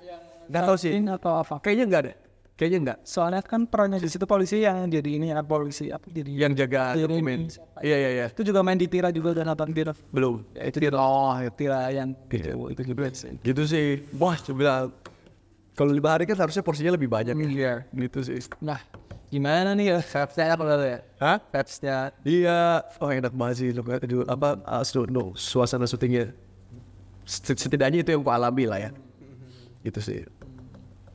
[0.52, 0.92] Nggak tahu sih.
[1.08, 1.56] Atau apa?
[1.64, 2.14] Kayaknya nggak ada.
[2.58, 3.00] Kayaknya nggak.
[3.06, 6.98] Soalnya kan perannya di situ polisi yang jadi ini ya polisi apa jadi Yang jaga
[6.98, 7.40] dokumen.
[7.86, 8.26] Iya iya iya.
[8.34, 9.94] itu juga main di Tira juga udah nonton Tira.
[10.10, 10.42] Belum.
[10.58, 10.98] Ya, itu Tira.
[10.98, 12.58] Oh, Tira yang Iya.
[12.58, 13.38] itu itu juga sih.
[13.46, 13.88] Gitu sih.
[14.18, 14.90] Wah coba
[15.78, 17.38] kalau lima hari kan harusnya porsinya lebih banyak.
[17.38, 17.86] Iya.
[17.94, 18.42] Gitu sih.
[18.58, 18.82] Nah,
[19.28, 19.98] gimana nih ya?
[20.00, 21.00] Vibes-nya apa dulu ya?
[21.20, 21.38] Hah?
[21.52, 22.60] Vibes-nya Iya,
[23.00, 23.70] oh enak banget sih.
[23.76, 26.32] Look, aduh, apa, uh, no, suasana syutingnya.
[27.28, 28.92] Set- Setidaknya itu yang ku alami lah ya.
[29.84, 30.20] Gitu sih.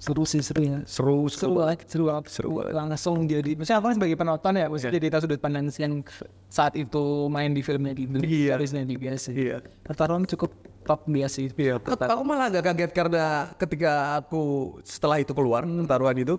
[0.03, 0.83] seru sih seru ya.
[0.83, 2.75] Seru, Seru banget, seru banget, seru banget.
[2.75, 6.03] Langsung jadi, maksudnya aku kan sebagai penonton ya, maksudnya jadi tahu sudut pandang yang
[6.51, 8.59] saat itu main di filmnya di Iya.
[8.59, 9.31] seriesnya juga sih.
[9.31, 9.63] Iya.
[9.87, 11.55] Pertarungan cukup top dia sih.
[11.55, 16.35] Iya, aku malah agak kaget karena ketika aku setelah itu keluar taruhan itu,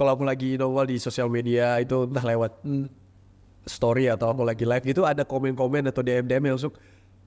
[0.00, 2.88] kalau aku lagi nongol di sosial media itu entah lewat mm,
[3.68, 6.72] story atau aku lagi live gitu ada komen-komen atau DM-DM yang langsung,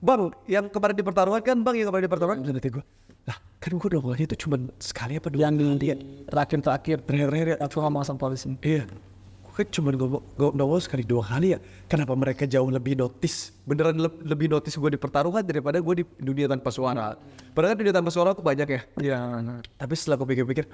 [0.01, 2.84] bang yang kemarin di pertarungan kan bang yang kemarin di pertarungan, nanti gue,
[3.30, 5.47] lah kan gue nongolnya itu cuma sekali apa dua?
[5.47, 5.88] Yang di
[6.28, 8.51] terakhir-terakhir, terakhir-terakhir aku sama polisi.
[8.59, 8.89] Iya.
[9.45, 9.93] Gue kan cuma
[10.36, 11.59] nongol sekali dua kali ya.
[11.88, 13.55] Kenapa mereka jauh lebih notice?
[13.63, 17.15] Beneran le- lebih notice gue di pertarungan daripada gue di dunia tanpa suara.
[17.55, 18.82] Padahal kan dunia tanpa suara aku banyak ya.
[18.99, 19.17] Iya.
[19.80, 20.67] Tapi setelah aku pikir-pikir,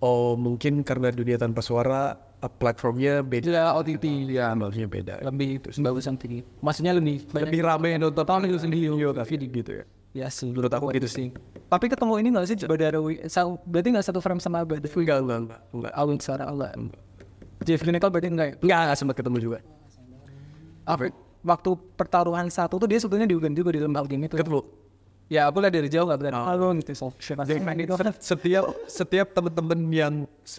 [0.00, 3.44] oh mungkin karena dunia tanpa suara uh, platformnya beda.
[3.46, 5.14] Tidak OTT ya, Maksudnya beda.
[5.24, 6.40] lebih bagusan tinggi.
[6.64, 8.88] Maksudnya lebih banyak Lebih rame nonton tahun itu sendiri.
[8.92, 9.84] video video gitu ya.
[10.10, 10.50] Ya sih.
[10.50, 11.30] Menurut aku gitu sih.
[11.70, 13.14] Tapi ketemu ini nggak sih Badarawi?
[13.62, 15.06] Berarti nggak satu frame sama Badarawi?
[15.06, 15.60] Enggak, enggak, enggak.
[15.70, 16.68] Enggak, Awal secara Allah.
[17.62, 18.54] Jeff Nicole berarti enggak ya?
[18.58, 19.58] enggak, enggak sempat ketemu juga.
[20.88, 21.06] Aku
[21.46, 24.34] waktu pertaruhan satu tuh dia sebetulnya diugan juga di lembah game itu.
[24.34, 24.60] Ketemu.
[25.30, 26.34] Ya aku lihat dari jauh gak berani.
[26.34, 26.42] Oh.
[26.42, 26.90] Halo gitu.
[26.98, 27.94] So, siapa sih main itu?
[28.18, 30.14] setiap setiap teman-teman yang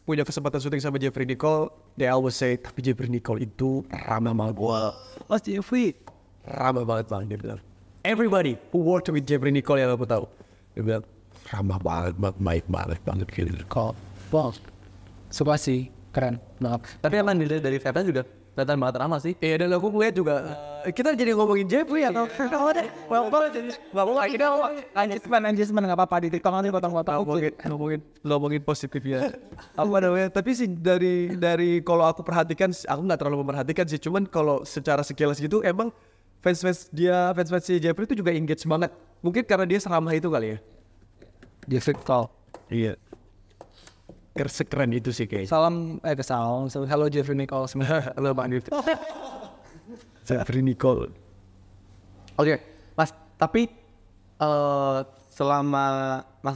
[0.08, 1.68] punya kesempatan syuting sama Jeffrey Nicole,
[2.00, 4.56] they always say, tapi Jeffrey Nicole itu ramah banget.
[4.64, 4.96] Wah,
[5.28, 6.00] Mas Jeffrey.
[6.48, 7.60] ramah banget bang, dia bilang.
[8.08, 10.24] Everybody who worked with Jeffrey Nicole yang aku tahu,
[10.72, 11.04] dia bilang
[11.52, 13.52] ramah banget, banget, baik banget, banget gitu.
[13.68, 13.94] Kok.
[15.28, 15.92] Suka sih.
[16.16, 16.40] Keren.
[16.64, 16.96] Maaf.
[17.04, 19.34] Tapi emang dilihat dari vibe juga kelihatan banget ramah sih.
[19.40, 20.34] Iya dan aku ngeliat juga,
[20.84, 22.28] eh, kita jadi ngomongin Jeffrey atau
[23.08, 24.46] Well, well, jadi nggak mau kita
[24.92, 27.24] anjisman anjisman nggak apa-apa di TikTok nanti potong-potong.
[27.24, 29.32] ngomongin ngomongin ngomongin positif ya.
[29.80, 34.00] Apa namanya tapi sih dari dari kalau aku perhatikan aku nggak terlalu memperhatikan sih.
[34.00, 35.96] Cuman kalau secara sekilas gitu emang
[36.44, 38.92] fans fans dia fans fans si Jeffrey itu juga engage banget.
[39.24, 40.60] Mungkin karena dia seramah itu kali ya?
[41.72, 42.28] Jeffrey Call.
[42.72, 42.98] iya
[44.48, 46.72] sekeren itu sih kayaknya Salam eh ke salam.
[46.72, 47.68] So, Halo Jeffrey Nicole.
[48.16, 48.72] Halo Bang Jeffrey.
[50.24, 51.12] Jeffrey Nicole
[52.40, 52.64] Oke,
[52.96, 53.68] Mas, tapi
[54.40, 55.00] eh
[55.32, 55.86] selama
[56.42, 56.56] Mas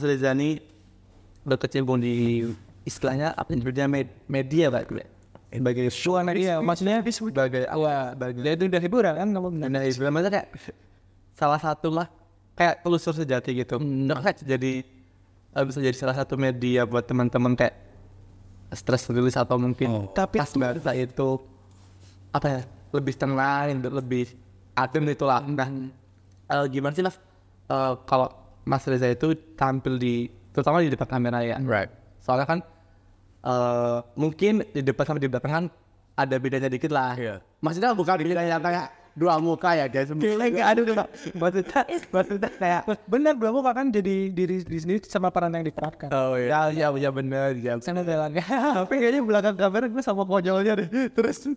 [1.46, 2.42] udah kecimpung di
[2.82, 4.90] istilahnya apa yang med media Pak.
[5.46, 9.48] Sebagai Suara media, maksudnya sebagai Wah, dia itu udah hiburan kan kamu.
[9.70, 10.48] Nah, istilahnya kayak
[11.38, 12.10] salah satu lah
[12.58, 13.78] kayak telusur sejati gitu.
[13.78, 14.82] Nah, kayak jadi
[15.56, 17.74] eh, bisa jadi salah satu media buat teman-teman kayak
[18.76, 21.40] stress release atau mungkin Tapi pas bahasa itu
[22.34, 22.60] apa ya
[22.92, 24.36] lebih tenang, lebih
[24.76, 25.40] adem itulah.
[25.40, 25.68] Nah,
[26.52, 27.16] eh, gimana sih mas?
[27.66, 28.28] Eh, kalau
[28.66, 30.14] Mas Reza itu tampil di
[30.50, 31.56] terutama di depan kamera ya.
[31.62, 32.58] right Soalnya kan
[33.46, 35.64] eh mungkin di depan sama di belakang kan
[36.18, 37.14] ada bedanya dikit lah.
[37.14, 37.34] Iya.
[37.62, 40.12] Maksudnya bukan bedanya kayak dua muka ya guys.
[40.12, 40.96] Kayak nggak ada tuh.
[41.34, 41.80] Maksudnya,
[42.12, 46.12] maksudnya kayak benar belum kan jadi diri di sini sama peran yang diperankan.
[46.12, 47.80] oh iya ya ya ya bener ya.
[47.80, 48.44] Sana jalannya.
[48.84, 50.88] Tapi kayaknya belakang kamera gue sama konyolnya deh.
[51.10, 51.48] Terus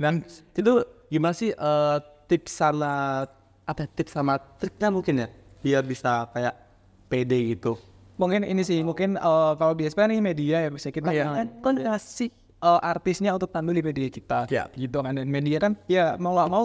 [0.00, 0.24] dan
[0.56, 0.72] itu
[1.06, 3.24] gimana sih eh, tips sama
[3.68, 5.28] apa ya, tips sama triknya mungkin ya
[5.60, 6.56] biar bisa kayak
[7.06, 7.76] pede gitu.
[8.16, 11.24] mungkin ini sih mungkin eh, kalau biasa nih media ya bisa kita Iya.
[11.28, 12.28] kan kan kasih
[12.60, 14.68] eh, artisnya untuk tampil di media kita Iya.
[14.74, 16.64] gitu kan dan media kan ya mau nggak mau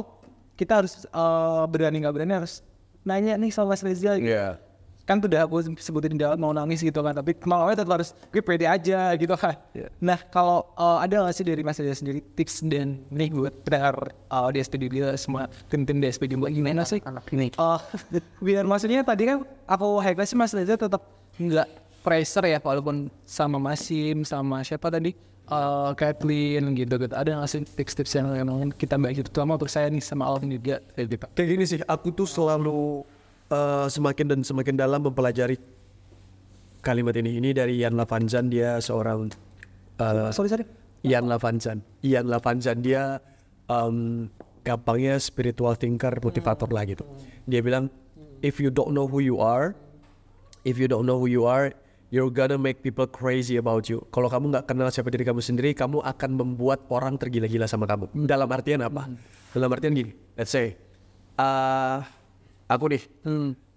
[0.54, 2.64] kita harus eh, berani nggak berani harus
[3.02, 4.28] nanya nih sama Mas Reza gitu.
[4.28, 4.58] iya
[5.06, 8.18] kan tuh udah aku sebutin di awal mau nangis gitu kan tapi mau tetap harus
[8.28, 9.94] gue pede aja gitu kan Iya.
[10.02, 13.96] nah kalau eh, ada nggak sih dari Mas Reza sendiri tips dan nih buat pendengar
[14.28, 17.54] uh, di SPD dia semua tim-tim di SPD buat gimana sih Anak ini.
[17.56, 17.78] Oh,
[18.40, 21.06] biar maksudnya tadi kan aku high class sih Mas Reza tetap
[21.38, 21.70] nggak
[22.02, 25.14] pressure ya walaupun sama Masim sama siapa tadi
[25.46, 27.14] eh Kathleen gitu gitu.
[27.14, 29.30] Ada nggak sih tips-tips yang emang kita baik itu?
[29.30, 33.06] Terutama untuk saya nih sama Alvin juga kayak gitu kayak gini sih aku tuh selalu
[33.54, 35.58] eh, semakin dan semakin dalam mempelajari
[36.82, 37.38] kalimat ini.
[37.42, 39.30] Ini dari Ian Lavanzan dia seorang
[40.02, 40.66] eh, sorry sorry.
[41.06, 41.86] Ian Lavanzan.
[42.02, 43.22] Ian Lavanzan dia
[43.70, 44.26] um,
[44.66, 47.06] gampangnya spiritual thinker, motivator lah gitu.
[47.46, 47.94] Dia bilang,
[48.42, 49.78] if you don't know who you are,
[50.66, 51.70] if you don't know who you are,
[52.16, 54.00] you're gonna make people crazy about you.
[54.16, 58.08] Kalau kamu nggak kenal siapa diri kamu sendiri, kamu akan membuat orang tergila-gila sama kamu.
[58.24, 59.12] Dalam artian apa?
[59.52, 60.80] Dalam artian gini, let's say,
[61.36, 62.00] uh,
[62.72, 63.04] aku nih,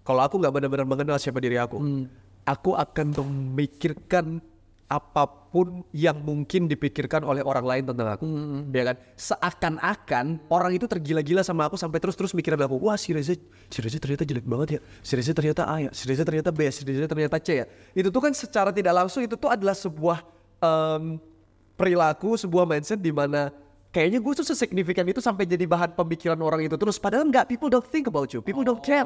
[0.07, 2.07] kalau aku nggak benar-benar mengenal siapa diri aku,
[2.47, 4.39] aku akan memikirkan
[4.89, 8.25] apa pun yang mungkin dipikirkan oleh orang lain tentang aku,
[8.73, 8.97] ya kan?
[9.13, 13.37] Seakan-akan orang itu tergila-gila sama aku sampai terus-terus mikirin aku, wah si Reza,
[13.69, 16.65] si Reza ternyata jelek banget ya, si Reza ternyata A ya, si Reza ternyata B,
[16.65, 17.65] ya, si Reza ternyata C ya.
[17.93, 20.25] Itu tuh kan secara tidak langsung itu tuh adalah sebuah
[20.57, 21.21] em,
[21.77, 23.53] perilaku, sebuah mindset di mana
[23.93, 26.97] kayaknya gue tuh sesignifikan itu sampai jadi bahan pemikiran orang itu terus.
[26.97, 29.05] Padahal nggak, people don't think about you, people don't care,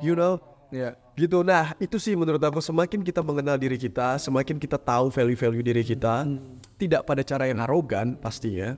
[0.00, 0.40] you know.
[0.68, 1.40] Ya, gitu.
[1.40, 5.80] Nah, itu sih menurut aku semakin kita mengenal diri kita, semakin kita tahu value-value diri
[5.80, 6.28] kita,
[6.76, 8.76] tidak pada cara yang arogan pastinya.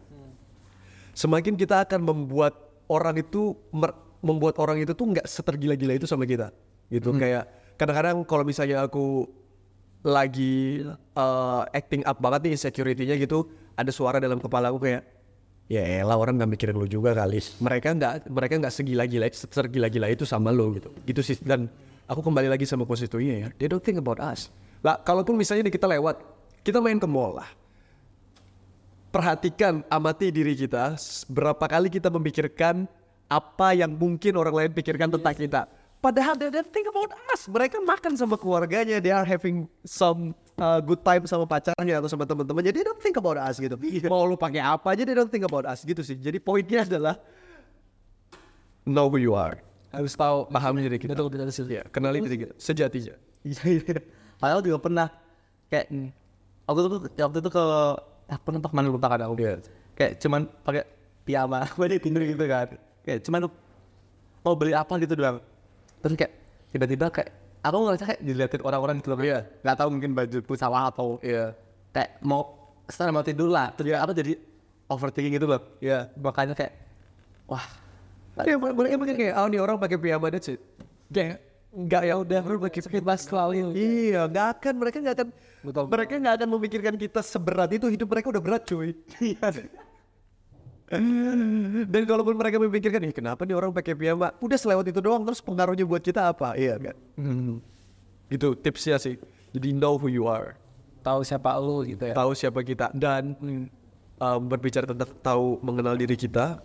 [1.19, 2.55] Semakin kita akan membuat
[2.87, 3.59] orang itu
[4.23, 6.55] membuat orang itu tuh nggak setergila-gila itu sama kita.
[6.87, 9.27] Gitu kayak kadang-kadang kalau misalnya aku
[10.07, 10.87] lagi
[11.19, 15.03] uh, acting up banget nih insecurity-nya gitu, ada suara dalam kepala aku kayak
[15.71, 17.39] ya elah orang nggak mikirin lu juga kali.
[17.63, 20.91] Mereka nggak mereka nggak segila-gila segila-gila itu sama lu gitu.
[21.07, 21.71] Gitu sih dan
[22.11, 23.49] aku kembali lagi sama konstitusinya ya.
[23.55, 24.51] They don't think about us.
[24.83, 26.19] Lah kalaupun misalnya kita lewat
[26.67, 27.49] kita main ke mall lah.
[29.15, 30.99] Perhatikan amati diri kita.
[31.31, 32.91] Berapa kali kita memikirkan
[33.31, 35.71] apa yang mungkin orang lain pikirkan tentang kita
[36.01, 37.47] padahal they don't think about us.
[37.47, 38.99] Mereka makan sama keluarganya.
[38.99, 42.73] They are having some uh, good time sama pacarnya atau sama teman-temannya.
[42.73, 43.77] They don't think about us gitu.
[44.09, 46.17] Mau lu pakai apa aja they don't think about us gitu sih.
[46.17, 47.21] Jadi poinnya adalah
[48.89, 49.61] know who you are.
[49.93, 51.13] Harus tahu pahami diri kita.
[51.13, 51.69] Betul betul betul.
[51.69, 52.53] ya kenali diri kita.
[52.57, 53.15] Sejatinya.
[53.45, 54.01] Iya iya.
[54.41, 55.07] Padahal juga pernah
[55.69, 55.87] kayak
[56.65, 57.65] aku tuh waktu itu ke
[58.31, 59.37] aku nonton ke mana lupa kan aku.
[59.37, 59.61] Iya.
[59.97, 60.85] Kayak cuman pakai
[61.29, 62.69] piyama, gue tidur gitu kan.
[63.01, 63.49] kayak cuman
[64.45, 64.93] mau beli apa?
[65.01, 65.41] gitu doang
[66.01, 66.33] terus kayak
[66.71, 67.31] tiba-tiba kayak
[67.61, 69.39] aku ngerasa kayak diliatin orang-orang gitu loh Iya.
[69.61, 71.53] nggak tahu mungkin baju pesawat atau Iya.
[71.93, 72.43] kayak mau
[72.89, 74.33] setelah mau tidur lah terus aku jadi
[74.89, 76.09] overthinking gitu loh Iya.
[76.17, 76.73] makanya kayak
[77.47, 77.65] wah
[78.41, 80.63] Ya, mereka mungkin kayak, oh nih orang pakai piyama that's it.
[81.13, 81.45] Kayak
[81.77, 83.77] nggak ya udah baru pakai bebas selalu.
[83.77, 85.29] Iya, nggak akan mereka nggak akan
[85.61, 85.85] Betul.
[85.93, 88.97] mereka nggak akan memikirkan kita seberat itu hidup mereka udah berat cuy.
[91.87, 94.35] Dan kalaupun mereka memikirkan, ih kenapa nih orang pakai piyama?
[94.43, 96.59] Udah selewat itu doang, terus pengaruhnya buat kita apa?
[96.59, 96.97] Iya kan?
[98.27, 99.15] Gitu tipsnya sih.
[99.51, 100.55] Jadi know who you are,
[101.03, 102.15] Tahu siapa lu gitu ya.
[102.15, 103.35] tahu siapa kita dan
[104.19, 106.63] um, berbicara tentang tahu mengenal diri kita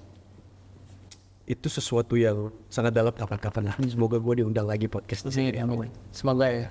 [1.45, 3.75] itu sesuatu yang sangat dalam kapan-kapan lah.
[3.85, 5.57] Semoga gue diundang lagi podcast di sini.
[5.57, 5.89] Amin.
[6.13, 6.69] Semoga ya.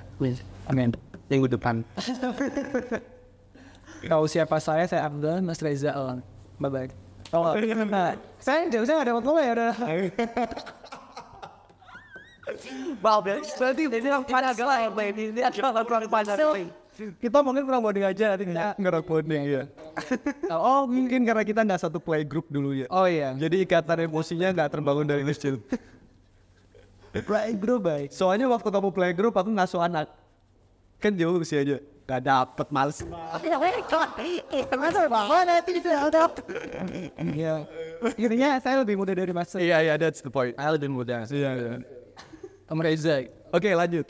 [0.67, 0.91] Amin.
[1.25, 1.81] minggu depan
[4.05, 6.21] Tahu siapa saya, saya Abdul, Mas Reza Elang.
[6.61, 7.04] Bye bye.
[7.33, 7.55] Oh,
[7.89, 9.75] nah, saya jauh saya nggak dapat ya udah.
[13.01, 16.39] Maaf ya, berarti ini yang agak lah ini adalah kurang panjang
[16.95, 18.73] Kita mungkin kurang bonding aja nanti nggak.
[18.79, 19.63] Nggak bonding ya.
[20.55, 22.87] Oh, Mungkin karena kita nggak satu playgroup dulu ya.
[22.93, 23.35] oh iya.
[23.35, 25.59] Jadi ikatan emosinya nggak terbangun dari kecil.
[27.15, 28.09] Playgroup baik.
[28.15, 30.11] Soalnya waktu kamu playgroup aku ngasuh anak.
[31.03, 31.83] Kan jauh usianya.
[32.05, 33.01] Gak dapet males.
[37.17, 37.55] Iya.
[38.21, 39.57] Intinya saya lebih muda dari Mas.
[39.57, 40.53] Iya iya that's the point.
[40.57, 41.73] Saya lebih muda Iya iya.
[42.69, 43.25] Om Reza.
[43.57, 44.05] Oke lanjut.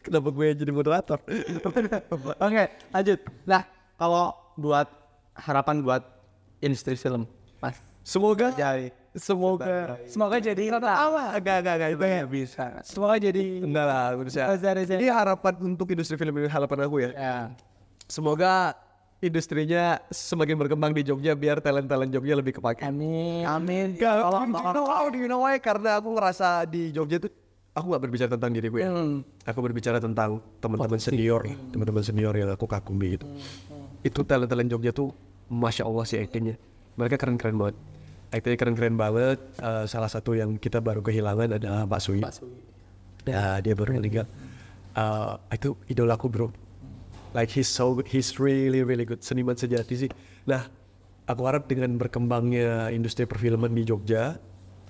[0.00, 1.20] Kenapa gue jadi moderator?
[2.40, 3.20] Oke, lanjut.
[3.44, 3.62] Nah,
[4.00, 4.88] kalau buat
[5.36, 6.00] harapan buat
[6.64, 7.28] industri film,
[7.60, 7.76] Mas.
[8.00, 10.90] Semoga Jadi, semoga Semoga jadi apa?
[10.90, 11.22] apa?
[11.38, 12.64] Enggak enggak enggak itu nggak bisa.
[12.86, 14.04] Semoga jadi Enggak lah.
[14.18, 14.94] Reza Reza.
[14.98, 17.10] Ini harapan untuk industri film ini harapan aku ya.
[17.14, 17.36] Ya.
[18.06, 18.74] Semoga
[19.20, 22.82] industrinya semakin berkembang di Jogja biar talent-talent Jogja lebih kepake.
[22.88, 23.44] Amin.
[23.44, 23.94] Amin.
[24.00, 24.16] Gak,
[24.72, 25.60] know how, do you know why?
[25.60, 27.30] Karena aku ngerasa di Jogja tuh
[27.76, 28.88] aku gak berbicara tentang diriku ya.
[28.88, 29.20] Hmm.
[29.44, 33.28] Aku berbicara tentang teman-teman senior, teman-teman senior yang aku kagumi gitu.
[34.00, 35.12] Itu talent-talent Jogja tuh
[35.52, 36.56] masya Allah sih actingnya.
[36.96, 37.76] Mereka keren-keren banget.
[38.30, 39.38] Actingnya keren-keren banget.
[39.58, 42.22] Eh, salah satu yang kita baru kehilangan ada Pak Sui.
[43.26, 44.26] Ya, dia baru meninggal.
[44.94, 46.48] Eh, itu idolaku bro.
[47.30, 49.22] Like he's so good, he's really really good.
[49.22, 50.10] Seniman sejati sih.
[50.46, 50.66] Nah,
[51.30, 54.34] aku harap dengan berkembangnya industri perfilman di Jogja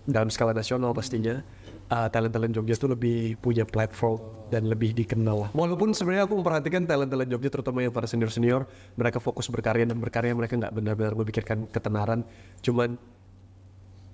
[0.08, 1.44] dalam skala nasional pastinya,
[1.92, 5.52] uh, talent-talent Jogja tuh lebih punya platform dan lebih dikenal.
[5.52, 8.64] Walaupun sebenarnya aku memperhatikan talent-talent Jogja terutama yang para senior-senior,
[8.96, 12.24] mereka fokus berkarya dan berkarya mereka nggak benar-benar memikirkan ketenaran.
[12.64, 12.96] Cuman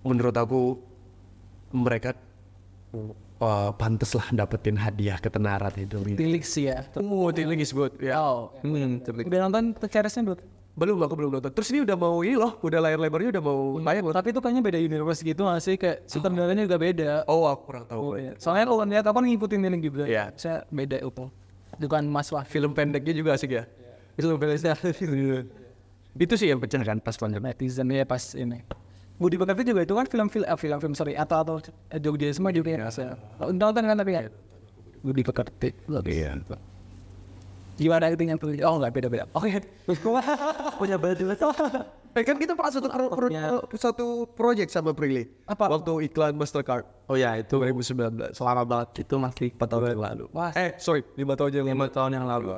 [0.07, 0.79] menurut aku
[1.75, 2.15] mereka
[3.43, 6.01] uh, pantes lah dapetin hadiah ketenaran itu.
[6.17, 6.87] Tilik sih ya.
[6.97, 7.93] Oh, Tiling is good.
[8.01, 8.17] Ya.
[8.21, 8.55] Oh.
[8.63, 10.41] hmm, Udah nonton Ceresnya belum?
[10.77, 11.51] Belum, aku belum nonton.
[11.57, 14.15] Terus ini udah mau ini loh, udah layar lebarnya udah mau tayang loh.
[14.15, 15.75] Tapi itu kayaknya beda universe gitu nggak sih?
[15.81, 17.11] Kayak sutradaranya juga beda.
[17.25, 18.01] Oh, aku kurang tahu.
[18.01, 18.37] Oh, iya.
[18.37, 20.05] Soalnya kalau lihat aku kan ngikutin Tiling juga.
[20.05, 20.25] Iya.
[20.37, 21.25] Saya beda itu.
[21.77, 22.45] Bukan Mas Wah.
[22.45, 23.65] Film pendeknya juga asik ya.
[24.21, 24.57] Itu beda
[26.17, 27.41] Itu sih yang pecah kan pas panjang.
[27.45, 28.65] netizen ya pas ini.
[29.17, 31.57] Budi Pekerti juga itu kan film-film, eh, film-film sorry atau atau
[31.89, 32.93] eh, Jogja semua juga ya.
[32.93, 34.29] Saya nonton kan tapi ya.
[35.01, 35.73] Budi Pekerti.
[36.05, 36.37] Iya.
[37.77, 38.53] Gimana actingnya tuh?
[38.65, 39.25] Oh nggak beda-beda.
[39.37, 39.61] Oke.
[40.81, 41.25] Punya baju.
[42.17, 43.29] Eh kan kita pernah satu pro, pro,
[43.77, 45.29] satu project sama Prilly.
[45.45, 45.69] Apa?
[45.69, 48.33] Waktu iklan Mastercard Oh ya itu 2019.
[48.33, 50.25] selama banget itu masih 4 tahun yang lalu.
[50.33, 50.49] Wah.
[50.57, 51.93] Eh, sorry, lima tahun yang lalu.
[51.93, 52.49] 5 tahun yang lalu.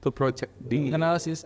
[0.00, 1.36] Itu project di Kenal sih.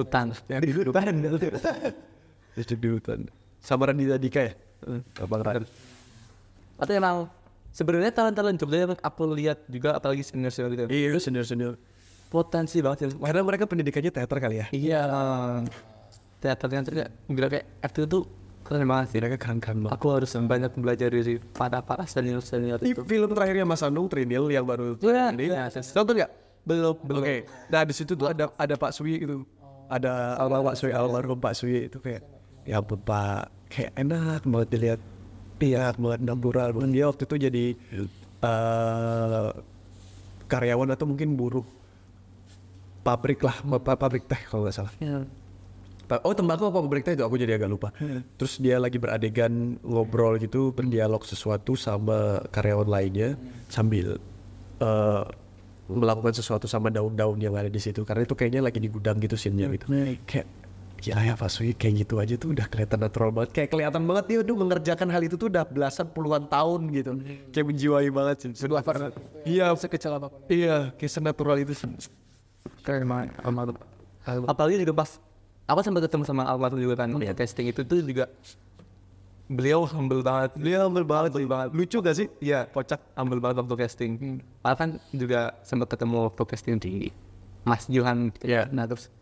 [0.00, 0.32] hutan.
[0.48, 1.14] Di hutan.
[2.56, 3.20] Di hutan.
[3.64, 4.52] Sama Raditya Dika ya?
[5.16, 5.64] Abang Ran.
[6.76, 7.32] Atau emang
[7.72, 10.84] sebenarnya talent-talent Jogja yang aku lihat juga apalagi senior-senior gitu.
[10.86, 11.74] Iya, senior-senior.
[12.28, 13.16] Potensi banget sih.
[13.16, 14.66] Karena mereka pendidikannya teater kali ya.
[14.68, 15.02] Iya.
[16.38, 18.18] Teaternya juga gila kayak FT itu
[18.60, 19.16] keren banget sih.
[19.16, 19.96] Mereka keren-keren banget.
[19.96, 23.00] Aku harus banyak belajar dari para para senior-senior Ini itu.
[23.02, 25.48] film terakhirnya Mas Anung Trinil yang baru Iya, ini.
[25.48, 26.30] iya, saya- Nonton nggak?
[26.64, 27.22] Belum, belum.
[27.22, 27.36] Oke.
[27.68, 29.44] Nah di situ tuh ada ada Pak Sui gitu.
[29.84, 32.24] Ada almarhum Pak Sui, almarhum Pak Sui itu kayak
[32.64, 35.00] ya ampun Pak kayak enak banget dilihat.
[35.64, 36.68] Iya, banget natural.
[36.76, 36.90] banget.
[36.92, 37.64] Dia waktu itu jadi
[38.44, 39.48] eh
[40.44, 41.64] karyawan atau mungkin buruh
[43.00, 44.92] pabrik lah, pa- pabrik teh kalau nggak salah.
[45.00, 45.24] Iya.
[46.20, 47.88] Oh tembakau apa pabrik teh itu aku jadi agak lupa.
[48.36, 53.40] Terus dia lagi beradegan ngobrol gitu berdialog sesuatu sama karyawan lainnya
[53.72, 54.20] sambil
[54.84, 55.24] eh,
[55.88, 59.36] melakukan sesuatu sama daun-daun yang ada di situ karena itu kayaknya lagi di gudang gitu
[59.36, 59.86] scene-nya gitu.
[60.28, 60.46] Kayak
[61.04, 64.24] gila ya Pak Sui kayak gitu aja tuh udah kelihatan natural banget kayak kelihatan banget
[64.24, 67.12] dia udah mengerjakan hal itu tuh udah belasan puluhan tahun gitu
[67.52, 69.12] kayak menjiwai banget sih Sedih banget.
[69.44, 70.40] iya Sekecil apa pun.
[70.48, 71.88] iya kayak senatural itu sih
[72.80, 73.36] Keren banget.
[73.40, 73.76] Almarhum.
[74.48, 75.20] Apalagi juga pas
[75.64, 78.24] aku sempat ketemu sama almarhum juga kan ya casting itu tuh juga
[79.44, 81.68] beliau humble banget Beliau humble banget Humble banget.
[81.76, 82.26] Lucu gak sih?
[82.40, 84.12] Iya, kocak humble banget waktu casting.
[84.60, 87.12] Padahal kan juga sempat ketemu waktu casting di
[87.60, 88.32] Mas Johan.
[88.40, 88.72] Iya.
[88.72, 89.12] Nah terus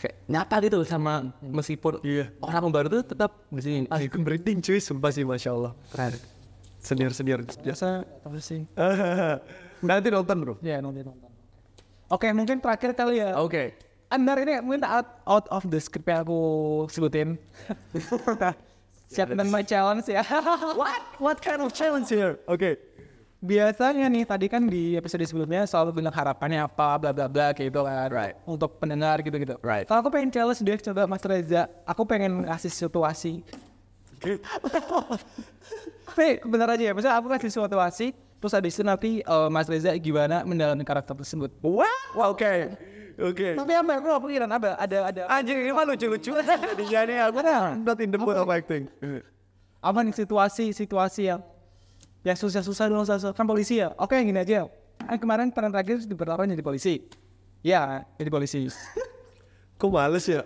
[0.00, 2.32] kayak nyapa gitu sama meskipun Iya.
[2.40, 3.78] orang baru tuh tetap di sini.
[3.86, 5.72] Ah, Aku merinding cuy, sumpah sih Masya Allah.
[5.92, 6.16] keren.
[6.80, 7.44] Senior-senior.
[7.60, 8.64] biasa apa sih
[9.84, 10.54] Nanti nonton bro.
[10.60, 11.28] ya nonton nonton
[12.08, 13.76] oke mungkin terakhir kali ya Oke.
[14.08, 16.40] Andar ini mungkin out, out of the script yang aku
[16.88, 17.36] sebutin
[19.12, 20.22] siap dan my challenge ya
[20.80, 21.02] What?
[21.18, 22.38] What kind of challenge here?
[22.46, 22.78] Oke.
[23.40, 27.72] Biasanya nih tadi kan di episode sebelumnya selalu bilang harapannya apa bla bla bla kayak
[27.72, 28.36] gitu kan Right.
[28.44, 29.88] untuk pendengar gitu gitu Right.
[29.88, 33.40] kalau aku pengen challenge dia coba Mas Reza aku pengen kasih situasi
[36.06, 39.96] tapi bener aja ya maksudnya aku kasih situasi terus habis itu nanti eh, Mas Reza
[39.96, 41.88] gimana mendalami karakter tersebut What?
[42.14, 42.76] Oke.
[43.16, 43.52] Oke.
[43.52, 46.32] tapi apa aku gak pikiran apa ada ada Anjir ini mah lucu-lucu
[46.68, 47.38] Jadinya nih aku
[47.78, 48.88] not in the mood of acting.
[49.80, 51.40] apa nih situasi situasi yang
[52.20, 53.96] yang susah-susah dong susah kan polisi ya?
[53.96, 54.68] Oke gini aja.
[55.00, 57.00] Kan kemarin peran terakhir di pertarungan jadi polisi.
[57.64, 58.68] Ya jadi polisi.
[59.80, 60.44] Kok males ya?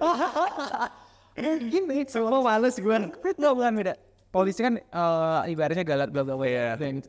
[1.74, 3.94] gini semua males gue nggak bukan beda.
[4.30, 6.46] Polisi kan eh, ibaratnya galak bla bla bla.
[6.78, 7.08] Kayak gitu.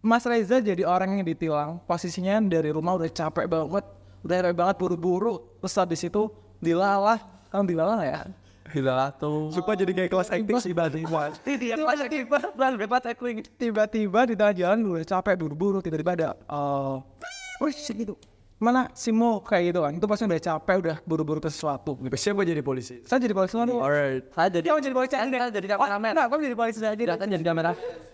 [0.00, 1.82] Mas Reza jadi orang yang ditilang.
[1.84, 3.84] Posisinya dari rumah udah capek banget.
[4.22, 5.58] Udah capek banget buru-buru.
[5.58, 6.30] Terus habis itu
[6.62, 7.18] dilalah.
[7.50, 8.30] Kamu dilalah ya
[8.70, 9.50] Gila tuh.
[9.50, 11.22] Sumpah jadi kayak kelas acting tiba-tiba.
[11.42, 12.38] tiba-tiba
[13.58, 16.96] tiba-tiba di tengah jalan udah capek buru-buru tiba-tiba ada eh
[17.60, 18.14] wih gitu
[18.60, 22.12] mana si Mo kayak gitu kan itu pasti udah capek udah buru-buru ke sesuatu gitu.
[22.12, 23.00] Siapa jadi polisi?
[23.08, 24.24] saya jadi polisi lalu Alright.
[24.36, 26.12] Saya jadi kamu jadi polisi aja Saya jadi kameramen.
[26.12, 27.70] nah kamu jadi polisi aja kan jadi kamera.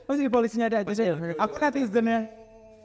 [0.06, 2.24] kamu jadi polisinya ada aja sih aku netizen yang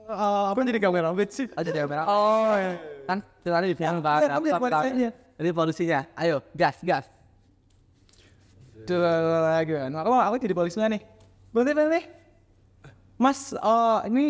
[0.09, 2.03] eh, apa jadi kameramen sih Oh jadi kamera.
[2.09, 2.73] oh ya
[3.05, 4.17] Kan ceritanya di film kan.
[4.21, 5.09] Iya, kamu jadi polisi aja.
[5.41, 5.99] Jadi polisinya.
[6.13, 7.05] Ayo, gas, gas.
[8.91, 9.11] Coba
[9.55, 9.91] lagi kan.
[9.95, 11.01] Aku, aku jadi polisinya nih.
[11.55, 12.01] Berhenti berhenti.
[13.15, 14.25] Mas, eh ini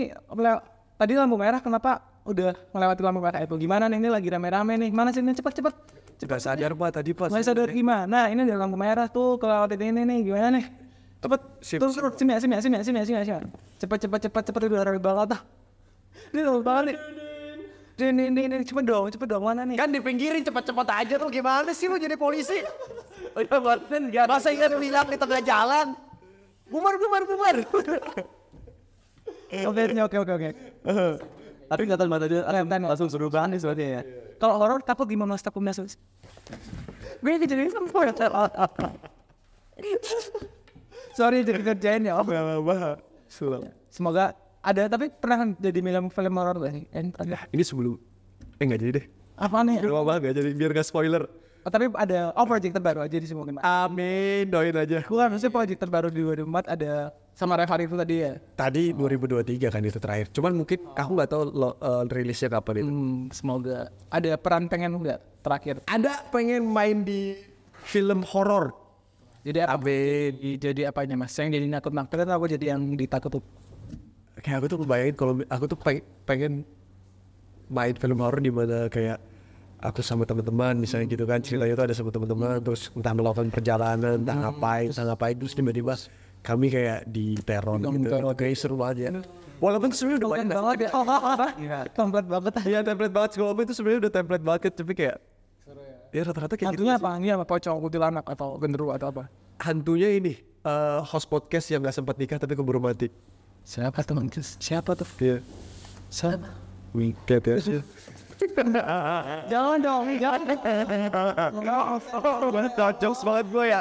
[1.01, 3.55] tadi lampu merah kenapa udah melewati lampu merah itu?
[3.57, 4.89] Gimana nih ini lagi rame-rame nih?
[4.93, 5.75] Mana sih ini cepet cepet?
[6.21, 7.33] Gak sadar pak tadi pas.
[7.33, 8.29] Nggak sadar gimana?
[8.29, 10.65] Ini ada lampu merah tuh kelewat ini nih gimana nih?
[11.21, 11.41] Cepet.
[11.65, 13.49] Sip, Terus terus sini sini sini sini sini sini.
[13.81, 15.41] Cepet cepet cepet cepet udah rame banget ah.
[16.29, 16.97] Ini rame banget nih.
[18.01, 19.77] Ini ini ini cepet dong cepet dong mana nih?
[19.77, 22.65] Kan dipinggirin cepet-cepet aja tuh gimana sih lu jadi polisi?
[23.35, 24.27] Oh iya, barusan gas.
[24.27, 25.95] Masa ingat bilang di tengah jalan?
[26.67, 27.55] Bubar, bubar, bubar.
[29.51, 30.49] Oke oke oke oke.
[31.71, 32.43] Tapi nggak tahu mata dia
[32.83, 34.01] langsung suruh banget nih sebenarnya ya.
[34.39, 35.87] Kalau horor takut gimana mas takut masuk?
[37.23, 38.07] Gue jadi sempur.
[41.15, 42.19] Sorry jadi kerjain ya.
[42.19, 42.99] Gak.
[43.31, 43.67] Sulam.
[43.87, 46.83] Semoga ada tapi pernah jadi film film horor gak sih?
[46.91, 47.47] Eh, ada.
[47.51, 47.95] Ini sebelum...
[48.59, 49.05] Eh gak jadi deh.
[49.39, 49.79] Apa nih?
[49.79, 51.27] Gak apa-apa gak jadi, biar gak spoiler.
[51.61, 53.61] Oh, tapi ada oh project terbaru aja di semua Mas.
[53.61, 55.05] Amin, doain aja.
[55.05, 58.31] Bukan maksudnya project terbaru di 2004 ada sama Revari itu tadi ya.
[58.57, 60.33] Tadi 2023 kan itu terakhir.
[60.33, 62.89] Cuman mungkin aku nggak tahu lo, eh, rilisnya kapan itu.
[62.89, 65.75] Hmm, semoga ada peran pengen enggak terakhir.
[65.85, 67.37] Ada pengen main di
[67.85, 68.73] film horor.
[69.45, 69.85] Jadi apa?
[69.85, 71.33] Jadi, jadi apanya mas?
[71.37, 73.43] Yang jadi nakut nakut atau aku jadi yang ditakut tuh?
[74.41, 76.65] Kayak aku tuh bayangin kalau aku tuh peng- pengen
[77.69, 79.17] main film horor di mana kayak
[79.81, 84.21] aku sama teman-teman misalnya gitu kan ceritanya tuh ada sama teman-teman terus entah melakukan perjalanan
[84.21, 85.93] entah ngapain entah ngapain terus tiba-tiba
[86.41, 88.33] kami kayak di teror gitu teror.
[88.37, 89.11] kayak seru banget ya
[89.61, 90.89] walaupun sebenarnya udah banyak banget ya.
[91.61, 91.79] Iya.
[92.01, 92.53] Komplek banget.
[92.65, 95.21] Iya template banget walaupun itu sebenarnya udah template banget tapi kayak
[96.09, 97.09] ya rata-rata kayak gitu Hantunya apa?
[97.21, 97.45] Ini apa?
[97.45, 99.29] Pocong, kuntilanak atau genderuwo atau apa?
[99.61, 103.13] hantunya ini eh, host podcast yang nggak sempat nikah tapi keburu mati
[103.61, 104.17] Siapa tuh?
[104.57, 105.05] Siapa tuh?
[105.21, 105.37] Iya.
[106.09, 106.49] Siapa?
[106.97, 107.55] Wingcat ya.
[109.51, 110.41] Jangan dong, jangan.
[112.73, 113.79] Cocok banget gue ya.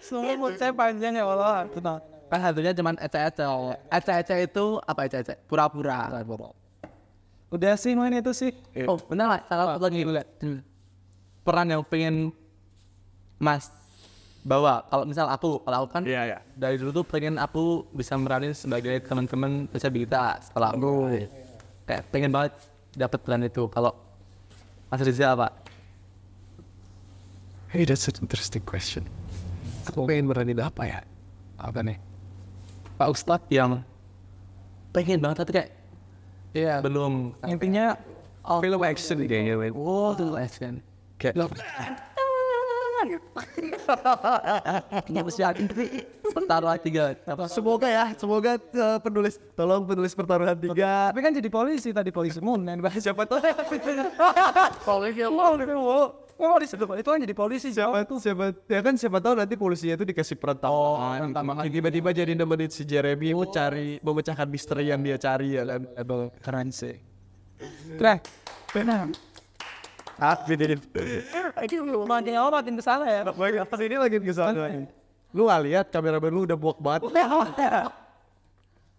[0.00, 1.68] Semua mood saya panjang ya Allah.
[1.68, 2.00] Tenang.
[2.28, 3.44] Kan hantunya cuman ece-ece.
[3.88, 5.34] Ece-ece itu apa ece-ece?
[5.48, 6.12] Pura-pura.
[7.48, 8.52] Udah sih main itu sih.
[8.84, 9.40] Oh, benar lah.
[9.48, 10.04] Salah satu lagi.
[11.44, 12.28] Peran yang pengen
[13.40, 13.72] Mas
[14.44, 14.84] bawa.
[14.88, 16.38] Kalau misal aku, kalau aku kan Iya, iya.
[16.52, 20.52] dari dulu tuh pengen aku bisa meranin sebagai teman-teman disabilitas.
[20.52, 20.92] Kalau aku
[21.88, 22.52] kayak pengen banget
[22.96, 23.66] dapat peran itu.
[23.68, 23.92] Kalau
[24.88, 25.52] Mas Riza apa?
[27.68, 29.04] Hey, that's an interesting question.
[29.88, 31.00] Aku pengen meranin apa ya?
[31.60, 32.00] Apa nih?
[32.96, 33.84] Pak Ustadz yang
[34.92, 35.70] pengen banget tapi kayak
[36.56, 36.80] Iya.
[36.80, 37.92] belum Intinya
[38.48, 39.68] oh, Film action kayaknya.
[39.76, 40.80] Wow, tuh action.
[41.20, 41.36] Kayak
[46.44, 47.04] pertaruhan tiga.
[47.48, 51.10] semoga ya, semoga eh, penulis, tolong penulis pertaruhan tiga.
[51.10, 53.42] tapi kan jadi polisi tadi polisi Moon yang bahas siapa tuh?
[54.88, 55.22] Polisi
[56.38, 57.74] Oh, di situ itu kan jadi polisi.
[57.74, 61.66] siapa tuh siapa ya kan siapa tahu nanti polisinya itu dikasih perantauan perantauan.
[61.66, 65.82] tiba-tiba jadi nemenin si Jeremy mau cari memecahkan misteri yang dia cari ya kan
[66.38, 66.94] Keren sih.
[68.70, 69.10] Benar.
[70.22, 70.78] ah beda
[72.06, 73.20] Makin lama makin ke sana ya.
[73.66, 74.88] pas ini lagi ke sana
[75.36, 77.02] lu gak lihat kameramen lu udah buak banget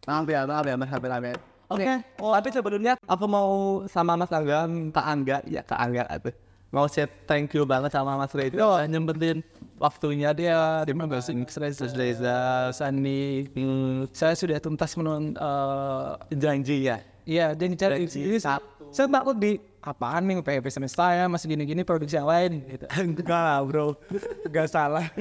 [0.08, 1.38] Maaf ya, maaf ya, maaf ya, ya.
[1.70, 1.96] Oke, Oke.
[2.18, 3.50] oh, tapi sebelumnya aku mau
[3.86, 6.34] sama Mas Angga, Kak Angga, ya Kak Angga itu.
[6.74, 9.46] Mau say thank you banget sama Mas Reza udah nyempetin
[9.78, 12.38] waktunya dia di Mas Reza, Reza,
[12.74, 13.46] Sani.
[13.54, 17.06] Hmm, saya sudah tuntas menun eh, janji ya.
[17.30, 18.90] Iya, dan cari Janji jadi satu.
[18.90, 22.86] saya takut di apaan nih PHP semesta ya masih gini-gini produksi yang lain gitu.
[23.00, 23.96] enggak lah bro
[24.44, 25.08] enggak salah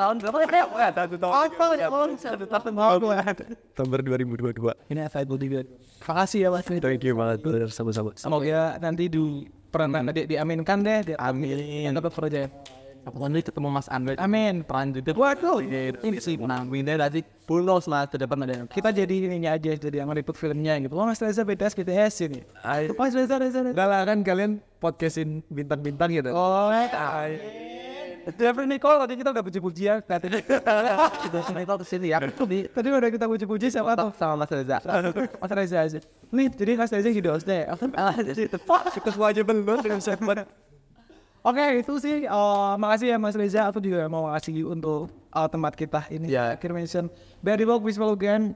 [0.00, 0.38] Tahun berapa
[0.78, 0.88] ya?
[0.94, 2.98] satu tahun Satu tahun.
[3.74, 5.52] September 2022 Ini FIBL TV.
[6.06, 6.64] Makasih ya Mas.
[6.66, 9.20] thank you banget brother sama-sama Semoga nanti di
[9.70, 11.14] peran di, diaminkan deh.
[11.18, 11.94] Amin.
[11.94, 12.50] dapat proyek.
[13.08, 14.12] Aku nanti ketemu Mas Angga.
[14.20, 14.60] Amin.
[14.60, 15.16] Peran juga.
[15.16, 15.64] Waduh.
[15.64, 18.68] Ini sih menangnya nanti pulos mas ke depan ada.
[18.68, 20.92] Kita jadi ininya aja jadi yang ngeliput filmnya gitu.
[20.94, 22.40] Oh Mas Reza BTS BTS ini.
[22.94, 23.60] Mas Reza Reza.
[23.64, 23.74] Reza.
[23.74, 26.36] lah kan kalian podcastin bintang-bintang ya Dan?
[26.36, 26.68] Oh,
[28.36, 29.94] Jeffrey Nicole tadi kita udah puji-puji ya.
[30.04, 30.28] Tadi,
[31.26, 32.20] Itu ke sini ya.
[32.20, 34.12] Di tadi udah kita puji-puji siapa tuh?
[34.20, 34.76] sama Mas Reza.
[35.40, 35.98] Mas Reza aja.
[36.28, 37.64] Nih, jadi Mas Reza jadi host deh.
[39.00, 40.44] ketua aja belum dengan segmen
[41.40, 42.28] Oke, itu sih.
[42.28, 43.72] eh, makasih ya Mas Reza.
[43.72, 46.28] Aku juga mau kasih untuk eh, tempat kita ini.
[46.28, 46.52] Ya.
[46.52, 47.08] Akhir mention.
[47.40, 48.52] Very well, visual again.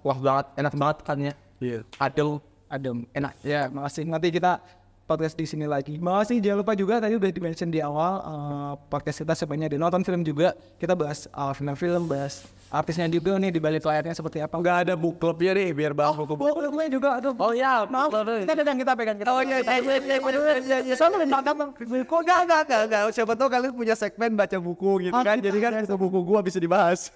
[0.00, 1.32] Wah banget, enak banget kan ya.
[1.60, 2.40] iya Adem.
[2.66, 3.04] Adem.
[3.12, 3.32] Enak.
[3.44, 4.08] Ya, makasih.
[4.08, 4.58] Nanti kita
[5.06, 6.00] podcast di sini lagi.
[6.00, 6.40] Makasih.
[6.40, 10.02] Jangan lupa juga tadi udah di mention di awal eh, podcast kita sebenarnya ada nonton
[10.02, 10.56] film juga.
[10.80, 14.54] Kita bahas eh, film-film, bahas artisnya juga nih di balik layarnya seperti apa.
[14.58, 17.34] enggak ada book clubnya nih biar bahas buku Oh, gue juga aduh.
[17.38, 19.30] Oh ya, Maaf, kita pegang kita pegang kita.
[19.30, 20.94] Oh iya, iya, iya, iya, iya, iya.
[20.98, 21.64] Soalnya kamu.
[22.06, 25.58] kok enggak enggak enggak enggak siapa tahu kalian punya segmen baca buku gitu kan jadi
[25.62, 27.14] kan itu buku gua bisa dibahas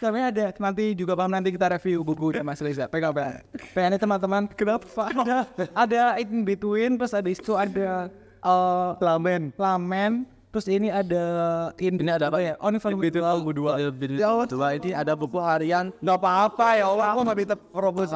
[0.00, 2.88] Tapi ada nanti juga paham nanti kita review buku dari Mas Reza.
[2.88, 3.44] Pegang pegang.
[3.72, 4.42] Pengennya teman-teman.
[4.52, 5.08] Kenapa?
[5.12, 5.36] Ada
[5.72, 8.08] ada in between terus ada itu ada
[8.44, 11.24] eh lamen lamen terus ini ada
[11.82, 12.38] in Ini ada apa?
[12.38, 12.54] ya?
[12.62, 13.74] On film itu buku dua
[14.46, 15.90] Dua ini ada buku harian.
[15.98, 17.06] nggak apa-apa ya Allah.
[17.10, 18.14] Aku nggak minta promosi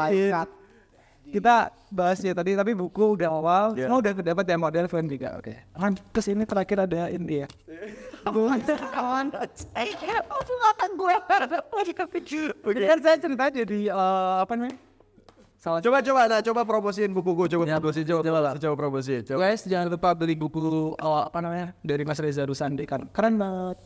[1.29, 3.85] kita bahas ya tadi tapi buku udah awal Iya.
[3.85, 5.29] semua udah kedapat ya model film juga.
[5.37, 5.61] Oke.
[5.77, 7.49] Kan terus ini terakhir ada ini ya.
[8.25, 8.61] Kawan
[10.73, 11.17] akan gue.
[12.81, 14.88] Kan saya cerita jadi eh, apa namanya
[15.59, 15.83] salah.
[15.83, 18.53] Coba coba nah coba promosiin buku gua coba Ya, promosi coba coba lah.
[18.57, 19.39] coba promosi coba.
[19.51, 23.11] Guys jangan lupa beli buku eh, apa namanya dari Mas Reza Rusandi kan?
[23.11, 23.79] Keren banget.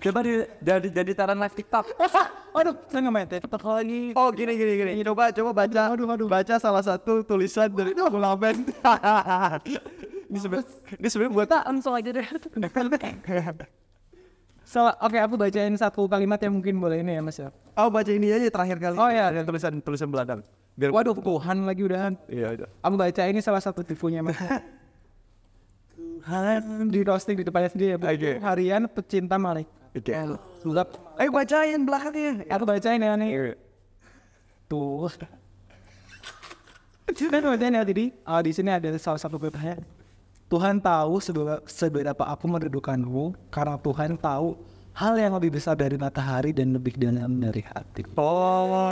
[0.00, 0.32] Coba di,
[0.64, 1.84] jadi jadi taran live TikTok.
[2.58, 4.02] aduh saya nggak main TikTok lagi.
[4.18, 4.92] Oh gini gini gini.
[5.06, 5.94] Coba coba baca
[6.26, 8.66] baca salah satu tulisan dari buku lamen
[10.30, 12.26] ini sebenarnya ini sebenarnya buat kita langsung aja deh
[14.70, 17.50] So, oke aku bacain satu kalimat yang mungkin boleh ini ya mas ya.
[17.74, 20.46] oh baca ini aja terakhir kali Oh ya, yang tulisan tulisan Belanda
[20.78, 22.14] biar waduh Tuhan lagi udahan.
[22.30, 24.38] iya iya Aku baca ini salah satu tipunya mas.
[25.98, 27.98] Tuhan di roasting di depannya sendiri ya.
[27.98, 28.32] Oke.
[28.38, 29.66] Harian pecinta Malik.
[29.90, 30.12] oke
[30.62, 30.88] Sulap.
[31.18, 33.58] ayo bacain belakangnya Aku bacain ya nih.
[34.70, 35.10] Tuh.
[37.10, 38.14] Dan bacain ya tadi.
[38.22, 39.82] Ah, di sini ada salah satu bebasnya.
[40.50, 41.22] Tuhan tahu
[41.70, 44.58] seberapa, aku merindukanmu karena Tuhan tahu
[44.98, 48.02] hal yang lebih besar dari matahari dan lebih dalam dari hati.
[48.18, 48.90] oh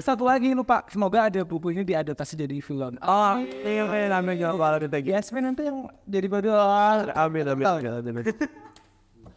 [0.00, 2.96] Satu lagi lupa, semoga ada bukunya diadaptasi jadi film.
[3.04, 6.52] oh iya iya namanya kalau kita Yes, nanti yang jadi pada
[7.28, 8.24] amin amin amin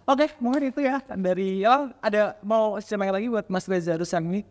[0.07, 4.47] Oke, mungkin itu ya dari oh, ada mau siapa lagi buat Mas Reza Rusang nih.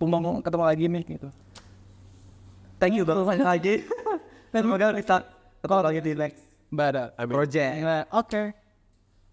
[0.00, 1.28] Pumbang ketemu lagi nih gitu.
[2.80, 3.74] Thank you banget lagi.
[4.48, 5.16] Dan semoga kita
[5.60, 7.72] ketemu lagi di next Bada project.
[7.80, 8.42] Nah, Oke.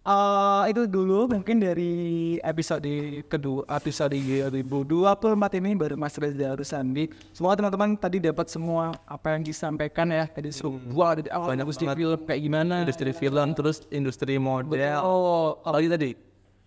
[0.05, 2.85] Eh, itu dulu mungkin dari episode
[3.25, 7.09] kedua episode 2024 ini baru Mas Reza Rusandi.
[7.33, 10.29] Semoga teman-teman tadi dapat semua apa yang disampaikan ya.
[10.29, 11.97] Tadi semua dari awal Banyak industri banget.
[11.97, 12.75] film kayak gimana?
[12.85, 14.95] Industri film terus industri model.
[15.01, 16.11] Oh, Apalagi tadi?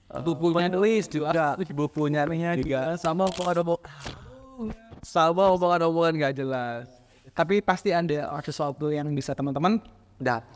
[0.09, 1.55] Bukunya tulis juga.
[1.70, 2.22] bukunya
[2.59, 2.99] juga.
[2.99, 3.78] sama omongan
[5.07, 6.97] sama omongan-omongan gak jelas
[7.39, 9.78] tapi pasti ada sesuatu yang bisa teman-teman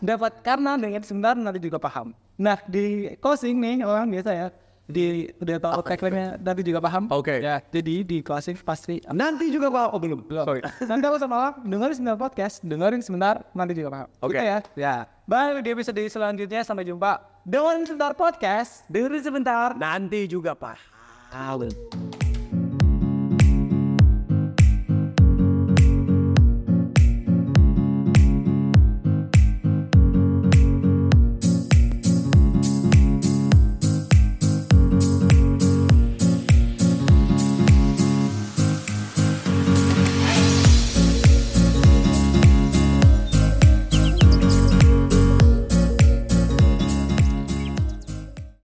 [0.03, 0.43] dapat.
[0.43, 2.11] Karena dengan sebentar nanti juga paham.
[2.35, 4.47] Nah di closing nih orang biasa ya
[4.83, 7.07] di udah tahu tagline-nya nanti juga paham.
[7.15, 7.39] Oke.
[7.39, 10.27] ya jadi di closing pasti nanti juga pak oh belum.
[10.27, 10.61] Sorry.
[10.91, 14.09] Nanti aku sama orang dengerin sebentar podcast dengerin sebentar nanti juga paham.
[14.19, 14.35] Oke.
[14.35, 14.59] Gitu ya.
[14.75, 14.95] Ya.
[15.23, 17.23] Bye di episode selanjutnya sampai jumpa.
[17.47, 19.79] Dengerin sebentar podcast dengerin sebentar.
[19.79, 20.83] Nanti juga pak